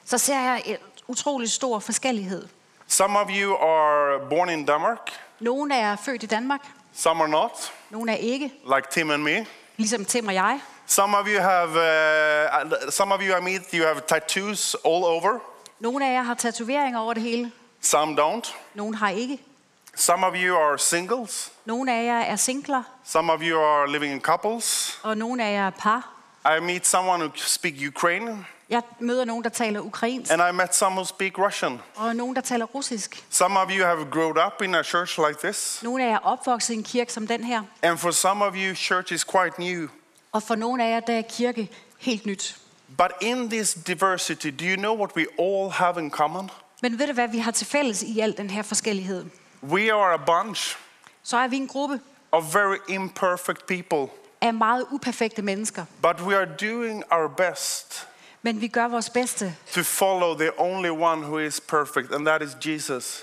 så 0.04 0.18
ser 0.18 0.40
jeg 0.40 0.62
en 0.64 0.76
utrolig 1.08 1.50
stor 1.50 1.78
forskellighed. 1.78 2.48
Some 2.88 3.18
of 3.18 3.28
you 3.30 3.54
are 3.54 4.28
born 4.30 4.48
in 4.48 4.66
Denmark, 4.68 5.10
Nogle 5.40 5.74
er 5.74 5.96
født 5.96 6.22
i 6.22 6.26
Danmark, 6.26 6.60
some 6.94 7.22
are 7.22 7.28
not, 7.28 7.72
nogle 7.90 8.12
er 8.12 8.16
ikke, 8.16 8.44
like 8.76 8.86
Tim 8.90 9.10
and 9.10 9.22
me. 9.22 9.46
ligesom 9.76 10.04
Tim 10.04 10.26
og 10.26 10.34
jeg. 10.34 10.60
Some 10.86 11.16
of 11.16 11.26
you 11.26 11.40
have, 11.40 11.68
uh, 11.68 12.90
some 12.90 13.14
of 13.14 13.20
you 13.22 13.38
I 13.38 13.40
meet, 13.42 13.62
you 13.74 13.86
have 13.86 14.00
tattoos 14.08 14.74
all 14.84 15.04
over. 15.04 15.38
Nogle 15.80 16.08
af 16.08 16.12
jer 16.12 16.22
har 16.22 16.34
tatoveringer 16.34 17.00
over 17.00 17.14
det 17.14 17.22
hele, 17.22 17.52
Some 17.80 18.22
don't. 18.22 18.54
nogle 18.74 18.96
har 18.96 19.10
ikke. 19.10 19.38
Some 19.98 20.26
of 20.26 20.34
you 20.36 20.56
are 20.56 20.78
singles. 20.78 21.52
Nogle 21.64 21.92
af 21.94 22.04
jer 22.04 22.20
er 22.20 22.36
singler, 22.36 22.82
Some 23.04 23.32
of 23.32 23.40
you 23.42 23.60
are 23.60 23.92
living 23.92 24.12
in 24.12 24.20
couples. 24.20 24.98
og 25.02 25.16
nogle 25.18 25.44
af 25.44 25.52
jer 25.52 25.66
er 25.66 25.70
par. 25.70 26.12
I 26.58 26.60
meet 26.60 26.86
someone 26.86 27.24
who 27.24 27.32
speak 27.36 27.74
Ukrainian, 27.88 28.46
Jeg 28.70 28.82
møder 29.00 29.24
nogen, 29.24 29.44
der 29.44 29.50
taler 29.50 29.80
ukrainsk, 29.80 30.32
and 30.32 30.42
I 30.50 30.52
met 30.52 30.74
some 30.74 30.94
who 30.94 31.04
speak 31.04 31.38
Russian. 31.38 31.80
og 31.94 32.16
nogen, 32.16 32.36
der 32.36 32.42
taler 32.42 32.64
russisk. 32.66 33.24
Some 33.30 33.58
of 33.60 33.68
you 33.70 33.84
have 33.86 34.06
grown 34.10 34.36
up 34.46 34.62
in 34.62 34.74
a 34.74 34.82
church 34.82 35.18
like 35.28 35.40
this, 35.44 35.80
Nogle 35.82 36.04
af 36.04 36.08
jer 36.08 36.14
er 36.14 36.18
opvokset 36.18 36.74
i 36.74 36.76
en 36.76 36.82
kirke 36.84 37.12
som 37.12 37.26
den 37.26 37.44
her, 37.44 37.62
and 37.82 37.98
for 37.98 38.10
some 38.10 38.44
of 38.44 38.54
you, 38.56 38.74
church 38.74 39.12
is 39.12 39.24
quite 39.24 39.60
new. 39.60 39.88
og 40.32 40.42
for 40.42 40.54
nogle 40.54 40.84
af 40.84 40.90
jer, 40.90 41.00
der 41.00 41.18
er 41.18 41.22
kirke 41.22 41.68
helt 41.98 42.26
nyt. 42.26 42.56
But 42.98 43.10
in 43.20 43.50
this 43.50 43.74
diversity, 43.86 44.46
do 44.60 44.64
you 44.64 44.76
know 44.76 44.96
what 44.96 45.16
we 45.16 45.26
all 45.38 45.70
have 45.70 46.00
in 46.00 46.10
common? 46.10 46.50
Men 46.82 46.98
ved 46.98 47.06
du 47.06 47.12
hvad, 47.12 47.28
vi 47.28 47.38
har 47.38 47.50
til 47.50 47.66
fælles 47.66 48.02
i 48.02 48.20
al 48.20 48.36
den 48.36 48.50
her 48.50 48.62
forskellighed? 48.62 49.24
We 49.70 49.92
are 49.94 50.14
a 50.14 50.16
bunch 50.16 50.76
Så 51.22 51.36
er 51.36 51.48
vi 51.48 51.56
en 51.56 51.68
gruppe 51.68 52.00
of 52.32 52.54
very 52.54 52.76
imperfect 52.88 53.66
people, 53.66 54.08
af 54.40 54.54
meget 54.54 54.86
uperfekte 54.90 55.42
mennesker, 55.42 55.84
but 56.02 56.20
we 56.20 56.36
are 56.36 56.48
doing 56.60 57.04
our 57.10 57.28
best 57.28 58.08
men 58.42 58.60
vi 58.60 58.68
gør 58.68 58.88
vores 58.88 59.10
bedste. 59.10 59.56
to 59.72 59.82
follow 59.82 60.38
the 60.38 60.50
only 60.60 60.90
one 60.90 61.22
who 61.26 61.38
is 61.38 61.60
perfect, 61.60 62.12
and 62.14 62.26
that 62.26 62.42
is 62.42 62.50
Jesus. 62.66 63.22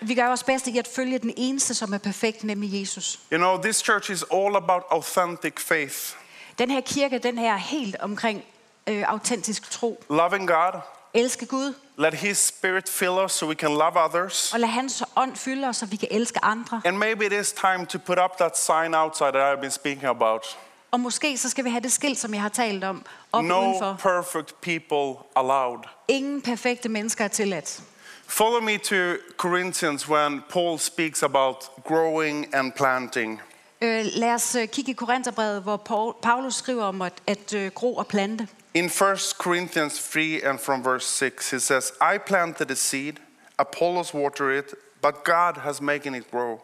Vi 0.00 0.14
gør 0.14 0.26
vores 0.26 0.42
bedste 0.44 0.70
i 0.70 0.78
at 0.78 0.88
følge 0.96 1.18
den 1.18 1.32
eneste, 1.36 1.74
som 1.74 1.92
er 1.92 1.98
perfekt, 1.98 2.44
nemlig 2.44 2.80
Jesus. 2.80 3.20
You 3.32 3.38
know, 3.38 3.62
this 3.62 3.76
church 3.76 4.10
is 4.10 4.24
all 4.34 4.56
about 4.56 4.82
authentic 4.90 5.52
faith, 5.60 6.14
Den 6.58 6.70
her 6.70 6.80
kirke, 6.80 7.18
den 7.18 7.38
her 7.38 7.52
er 7.52 7.56
helt 7.56 7.96
omkring 8.00 8.44
øh, 8.86 9.02
autentisk 9.06 9.70
tro. 9.70 10.04
loving 10.10 10.48
God, 10.48 10.80
Elske 11.14 11.46
Gud, 11.46 11.74
let 11.96 12.14
His 12.14 12.38
Spirit 12.38 12.88
fill 12.88 13.10
us 13.24 13.32
so 13.32 13.46
we 13.46 13.54
can 13.54 13.68
love 13.70 14.04
others. 14.04 14.52
og 14.52 14.60
lad 14.60 14.68
hans 14.68 15.02
ånd 15.16 15.36
fylde 15.36 15.68
os, 15.68 15.76
så 15.76 15.86
vi 15.86 15.96
kan 15.96 16.08
elske 16.10 16.44
andre. 16.44 16.82
And 16.84 16.96
maybe 16.96 17.26
it 17.26 17.32
is 17.32 17.52
time 17.52 17.86
to 17.86 17.98
put 17.98 18.18
up 18.24 18.36
that 18.38 18.58
sign 18.58 18.94
outside 18.94 19.32
that 19.32 19.52
I've 19.56 19.60
been 19.60 19.70
speaking 19.70 20.04
about. 20.04 20.58
Og 20.90 21.00
måske 21.00 21.38
så 21.38 21.48
skal 21.50 21.64
vi 21.64 21.70
have 21.70 21.80
det 21.80 21.92
skilt, 21.92 22.18
som 22.18 22.34
jeg 22.34 22.42
har 22.42 22.48
talt 22.48 22.84
om, 22.84 23.04
op 23.32 23.44
No 23.44 23.60
udenfor. 23.60 23.96
perfect 24.00 24.60
people 24.60 25.22
allowed. 25.36 25.78
Ingen 26.08 26.42
perfekte 26.42 26.88
mennesker 26.88 27.24
er 27.24 27.28
tilladt. 27.28 27.82
Follow 28.26 28.60
me 28.60 28.78
to 28.78 28.94
Corinthians 29.36 30.08
when 30.08 30.42
Paul 30.50 30.78
speaks 30.78 31.22
about 31.22 31.56
growing 31.84 32.54
and 32.54 32.72
planting. 32.72 33.40
Øh, 33.80 34.04
lad 34.14 34.34
os 34.34 34.54
øh, 34.54 34.68
kigge 34.68 34.90
i 34.90 34.94
Korintherbrevet, 34.94 35.62
hvor 35.62 35.76
Paul, 35.76 36.14
Paulus 36.22 36.54
skriver 36.54 36.84
om 36.84 37.02
at, 37.02 37.12
at 37.26 37.54
øh, 37.54 37.70
gro 37.70 37.96
og 37.96 38.06
plante. 38.06 38.48
In 38.72 38.88
1 38.88 39.16
Corinthians 39.36 39.98
3 39.98 40.42
and 40.42 40.60
from 40.60 40.82
verse 40.82 41.04
6, 41.06 41.50
he 41.50 41.58
says, 41.58 41.92
I 42.00 42.18
planted 42.18 42.68
the 42.68 42.76
seed, 42.76 43.18
Apollos 43.58 44.14
watered 44.14 44.64
it, 44.64 44.74
but 45.02 45.24
God 45.24 45.58
has 45.58 45.82
making 45.82 46.14
it 46.14 46.30
grow. 46.30 46.62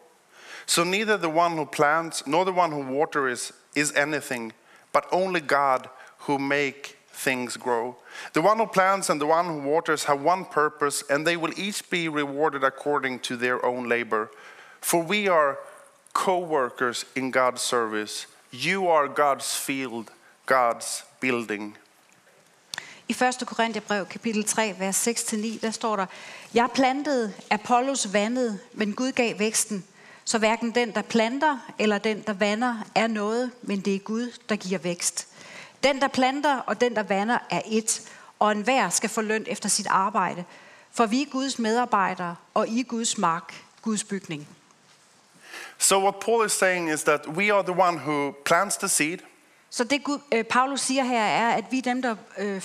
So 0.65 0.85
neither 0.85 1.17
the 1.17 1.29
one 1.29 1.57
who 1.57 1.65
plants 1.65 2.25
nor 2.25 2.45
the 2.45 2.53
one 2.53 2.71
who 2.71 2.81
waters 2.81 3.51
is 3.75 3.93
anything, 3.93 4.53
but 4.93 5.05
only 5.11 5.41
God 5.41 5.89
who 6.19 6.39
make 6.39 6.97
things 7.09 7.57
grow. 7.57 7.97
The 8.31 8.41
one 8.41 8.59
who 8.59 8.67
plants 8.67 9.09
and 9.09 9.19
the 9.19 9.25
one 9.25 9.45
who 9.45 9.59
waters 9.59 10.05
have 10.05 10.21
one 10.21 10.45
purpose, 10.45 11.03
and 11.09 11.27
they 11.27 11.35
will 11.35 11.57
each 11.57 11.89
be 11.89 12.07
rewarded 12.07 12.63
according 12.63 13.19
to 13.21 13.35
their 13.35 13.65
own 13.65 13.89
labor. 13.89 14.29
For 14.79 15.03
we 15.03 15.27
are 15.27 15.59
co-workers 16.13 17.03
in 17.15 17.31
God's 17.31 17.61
service. 17.61 18.27
You 18.49 18.87
are 18.87 19.09
God's 19.09 19.55
field, 19.57 20.11
God's 20.45 21.03
building. 21.19 21.75
I 23.09 23.13
1. 23.13 23.47
Korintherbrev, 23.47 24.05
kapitel 24.05 24.43
3, 24.43 24.75
vers 24.79 25.07
6-9, 25.07 25.61
der 25.61 25.71
står 25.71 25.95
der, 25.95 26.05
Jeg 26.53 26.69
plantede, 26.73 27.33
Apollos 27.51 28.13
vandede, 28.13 28.59
men 28.73 28.93
Gud 28.93 29.11
gav 29.11 29.39
væksten. 29.39 29.85
Så 30.25 30.37
hverken 30.37 30.71
den, 30.71 30.91
der 30.91 31.01
planter, 31.01 31.57
eller 31.79 31.97
den, 31.97 32.21
der 32.21 32.33
vander, 32.33 32.75
er 32.95 33.07
noget, 33.07 33.51
men 33.61 33.79
det 33.79 33.95
er 33.95 33.99
Gud, 33.99 34.31
der 34.49 34.55
giver 34.55 34.79
vækst. 34.79 35.27
Den, 35.83 36.01
der 36.01 36.07
planter, 36.07 36.57
og 36.57 36.81
den, 36.81 36.95
der 36.95 37.03
vander, 37.03 37.37
er 37.49 37.61
et, 37.65 38.01
og 38.39 38.51
enhver 38.51 38.89
skal 38.89 39.09
få 39.09 39.21
løn 39.21 39.43
efter 39.47 39.69
sit 39.69 39.87
arbejde. 39.87 40.43
For 40.91 41.05
vi 41.05 41.21
er 41.21 41.25
Guds 41.25 41.59
medarbejdere, 41.59 42.35
og 42.53 42.67
I 42.67 42.79
er 42.79 42.83
Guds 42.83 43.17
mark, 43.17 43.63
Guds 43.81 44.03
bygning. 44.03 44.47
So 45.77 45.99
what 45.99 46.15
Paul 46.25 46.45
is 46.45 46.51
saying 46.51 46.93
is 46.93 47.03
that 47.03 47.27
we 47.27 47.53
are 47.53 47.63
the 47.63 47.81
one 47.81 47.97
who 47.97 48.31
plants 48.45 48.77
the 48.77 48.87
seed, 48.87 49.17
Så 49.69 49.83
det 49.83 50.03
Gud, 50.03 50.19
øh, 50.31 50.43
Paulus 50.43 50.81
siger 50.81 51.03
her 51.03 51.23
er, 51.23 51.49
at 51.55 51.63
vi 51.71 51.77
er 51.77 51.81
dem, 51.81 52.01
der 52.01 52.15
øh, 52.37 52.61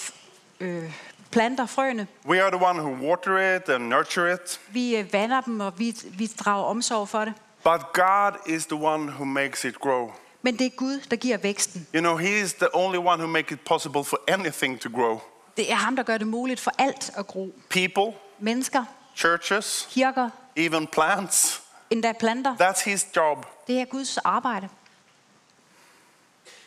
øh, 0.63 0.93
planter 1.31 1.67
frøene. 1.67 2.07
we 2.27 2.43
are 2.43 2.51
the 2.51 2.67
one 2.67 2.81
who 2.83 3.09
water 3.09 3.57
it 3.57 3.69
and 3.69 3.85
nurture 3.89 4.33
it, 4.35 4.61
Vi 4.69 4.97
øh, 4.97 5.13
vander 5.13 5.41
dem, 5.41 5.61
og 5.61 5.79
vi, 5.79 5.97
vi 6.05 6.27
drager 6.27 6.65
omsorg 6.65 7.09
for 7.09 7.25
det. 7.25 7.35
but 7.65 7.81
God 7.93 8.33
is 8.47 8.67
the 8.67 8.77
one 8.85 9.11
who 9.13 9.25
makes 9.25 9.65
it 9.65 9.81
grow. 9.81 10.13
Men 10.43 10.59
det 10.59 10.67
er 10.67 10.71
Gud, 10.77 11.01
der 11.11 11.17
giver 11.17 11.37
væksten. 11.37 11.87
You 11.95 12.01
know, 12.01 12.17
He 12.17 12.41
is 12.41 12.53
the 12.55 12.69
only 12.77 12.99
one 12.99 13.19
who 13.23 13.27
makes 13.27 13.53
it 13.53 13.61
possible 13.61 14.05
for 14.05 14.21
anything 14.29 14.81
to 14.81 14.91
grow. 14.95 15.21
Det 15.57 15.73
er 15.73 15.75
ham, 15.75 15.97
der 15.97 16.03
gør 16.03 16.19
det 16.19 16.27
muligt 16.27 16.61
for 16.61 16.73
alt 16.79 17.11
at 17.17 17.27
gro. 17.27 17.55
People, 17.71 18.19
Mennesker, 18.41 18.85
churches, 19.17 19.89
kirker, 19.91 20.31
even 20.57 20.87
plants. 20.87 21.63
endda 21.91 22.13
planter. 22.13 22.55
That's 22.57 22.85
His 22.85 23.07
job. 23.17 23.47
Det 23.67 23.81
er 23.81 23.85
Guds 23.85 24.19
arbejde. 24.19 24.69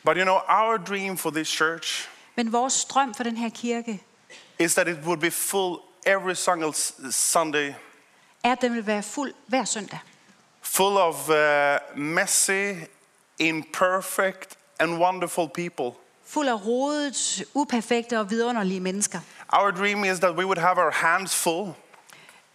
But 0.06 0.18
you 0.18 0.24
know, 0.24 0.36
our 0.50 0.78
dream 0.78 1.18
for 1.18 1.30
this 1.30 1.48
church 1.48 2.10
Men 2.36 2.52
vores 2.52 2.86
drøm 2.86 3.13
for 3.13 3.24
den 3.24 3.38
her 3.38 3.50
kirke 3.50 4.04
is 4.60 4.74
that 4.74 4.88
it 4.88 4.98
would 5.06 5.19
be 5.19 5.32
full 5.32 5.78
every 6.06 6.34
single 6.34 6.74
Sunday, 7.12 7.74
er, 8.43 8.52
at 8.52 8.62
den 8.62 8.74
vil 8.76 8.88
være 8.88 9.04
fuld 9.04 9.34
hver 9.48 9.65
søndag. 9.65 10.00
full 10.62 10.98
of 10.98 11.30
uh, 11.30 12.00
messy, 12.00 12.74
imperfect, 13.39 14.58
and 14.80 14.98
wonderful 15.00 15.48
people. 15.50 15.91
Fuld 16.26 16.48
af 16.48 16.65
rodet, 16.65 17.43
uperfekte 17.54 18.19
og 18.19 18.30
vidunderlige 18.30 18.80
mennesker. 18.80 19.19
Our 19.54 19.71
dream 19.71 20.04
is 20.04 20.19
that 20.19 20.36
we 20.36 20.45
would 20.45 20.58
have 20.58 20.78
our 20.78 20.91
hands 20.91 21.36
full 21.36 21.74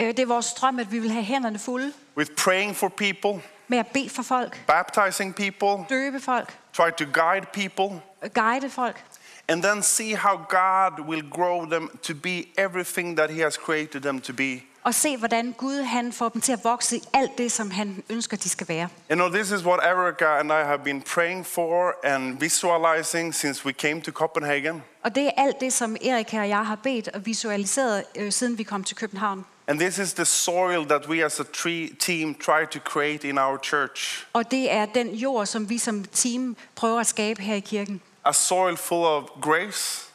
Øh, 0.00 0.06
Det 0.06 0.18
er 0.18 0.26
vores 0.26 0.52
drøm, 0.52 0.78
at 0.78 0.92
vi 0.92 0.98
vil 0.98 1.10
have 1.10 1.24
hænderne 1.24 1.58
fulde 1.58 1.92
with 2.16 2.30
praying 2.36 2.76
for 2.76 2.88
people, 2.88 3.42
med 3.68 3.78
at 3.78 3.86
bede 3.86 4.10
for 4.10 4.22
folk, 4.22 4.60
baptizing 4.66 5.34
people, 5.34 5.84
døbe 5.88 6.20
folk, 6.20 6.58
try 6.72 6.90
to 6.98 7.04
guide 7.12 7.46
people, 7.52 8.00
guide 8.34 8.70
folk, 8.70 9.04
and 9.50 9.62
then 9.62 9.82
see 9.82 10.14
how 10.14 10.36
God 10.48 11.06
will 11.06 11.30
grow 11.30 11.66
them 11.66 11.90
to 12.02 12.14
be 12.14 12.44
everything 12.58 13.16
that 13.16 13.30
He 13.30 13.40
has 13.40 13.56
created 13.56 14.00
them 14.00 14.20
to 14.20 14.32
be. 14.32 14.62
og 14.84 14.94
se, 14.94 15.16
hvordan 15.16 15.52
Gud 15.52 15.82
han 15.82 16.12
får 16.12 16.28
dem 16.28 16.40
til 16.40 16.52
at 16.52 16.64
vokse 16.64 16.96
i 16.96 17.02
alt 17.12 17.38
det, 17.38 17.52
som 17.52 17.70
han 17.70 18.02
ønsker, 18.10 18.36
de 18.36 18.48
skal 18.48 18.68
være. 18.68 18.88
You 19.10 19.14
know, 19.14 19.28
this 19.28 19.50
is 19.50 19.64
what 19.64 19.80
Erica 19.82 20.26
and 20.26 20.50
I 20.52 20.64
have 20.64 20.78
been 20.84 21.02
praying 21.02 21.46
for 21.46 21.94
and 22.04 22.38
visualizing 22.40 23.34
since 23.34 23.66
we 23.66 23.72
came 23.72 24.00
to 24.02 24.12
Copenhagen. 24.12 24.82
Og 25.02 25.14
det 25.14 25.26
er 25.26 25.30
alt 25.36 25.60
det, 25.60 25.72
som 25.72 25.96
Erika 26.04 26.40
og 26.40 26.48
jeg 26.48 26.66
har 26.66 26.74
bedt 26.82 27.08
og 27.08 27.26
visualiseret, 27.26 28.04
øh, 28.16 28.32
siden 28.32 28.58
vi 28.58 28.62
kom 28.62 28.84
til 28.84 28.96
København. 28.96 29.44
And 29.68 29.78
this 29.78 29.98
is 29.98 30.12
the 30.12 30.24
soil 30.24 30.84
that 30.88 31.08
we 31.08 31.24
as 31.24 31.40
a 31.40 31.44
tree 31.52 31.88
team 31.98 32.34
try 32.34 32.66
to 32.70 32.78
create 32.78 33.28
in 33.28 33.38
our 33.38 33.58
church. 33.62 34.26
Og 34.32 34.50
det 34.50 34.72
er 34.72 34.86
den 34.86 35.14
jord, 35.14 35.46
som 35.46 35.68
vi 35.68 35.78
som 35.78 36.04
team 36.04 36.56
prøver 36.76 37.00
at 37.00 37.06
skabe 37.06 37.42
her 37.42 37.54
i 37.54 37.60
kirken. 37.60 38.00
A 38.24 38.32
soil 38.32 38.76
full 38.76 39.04
of 39.04 39.24
grace, 39.42 40.06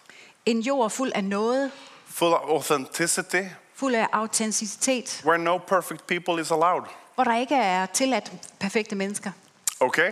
En 0.45 0.59
jord 0.61 0.89
fuld 0.91 1.11
af 1.15 1.23
noget, 1.23 1.71
full 2.05 2.33
of 2.33 2.39
authenticity, 2.49 3.43
fuld 3.73 3.95
af 3.95 4.07
autenticitet, 4.11 5.21
where 5.25 5.37
no 5.37 5.57
perfect 5.57 6.07
people 6.07 6.41
is 6.41 6.51
allowed. 6.51 6.83
hvor 7.15 7.23
der 7.23 7.35
ikke 7.37 7.55
er 7.55 7.85
tilladt 7.85 8.31
perfekte 8.59 8.95
mennesker. 8.95 9.31
Okay? 9.79 10.11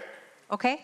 Okay? 0.50 0.76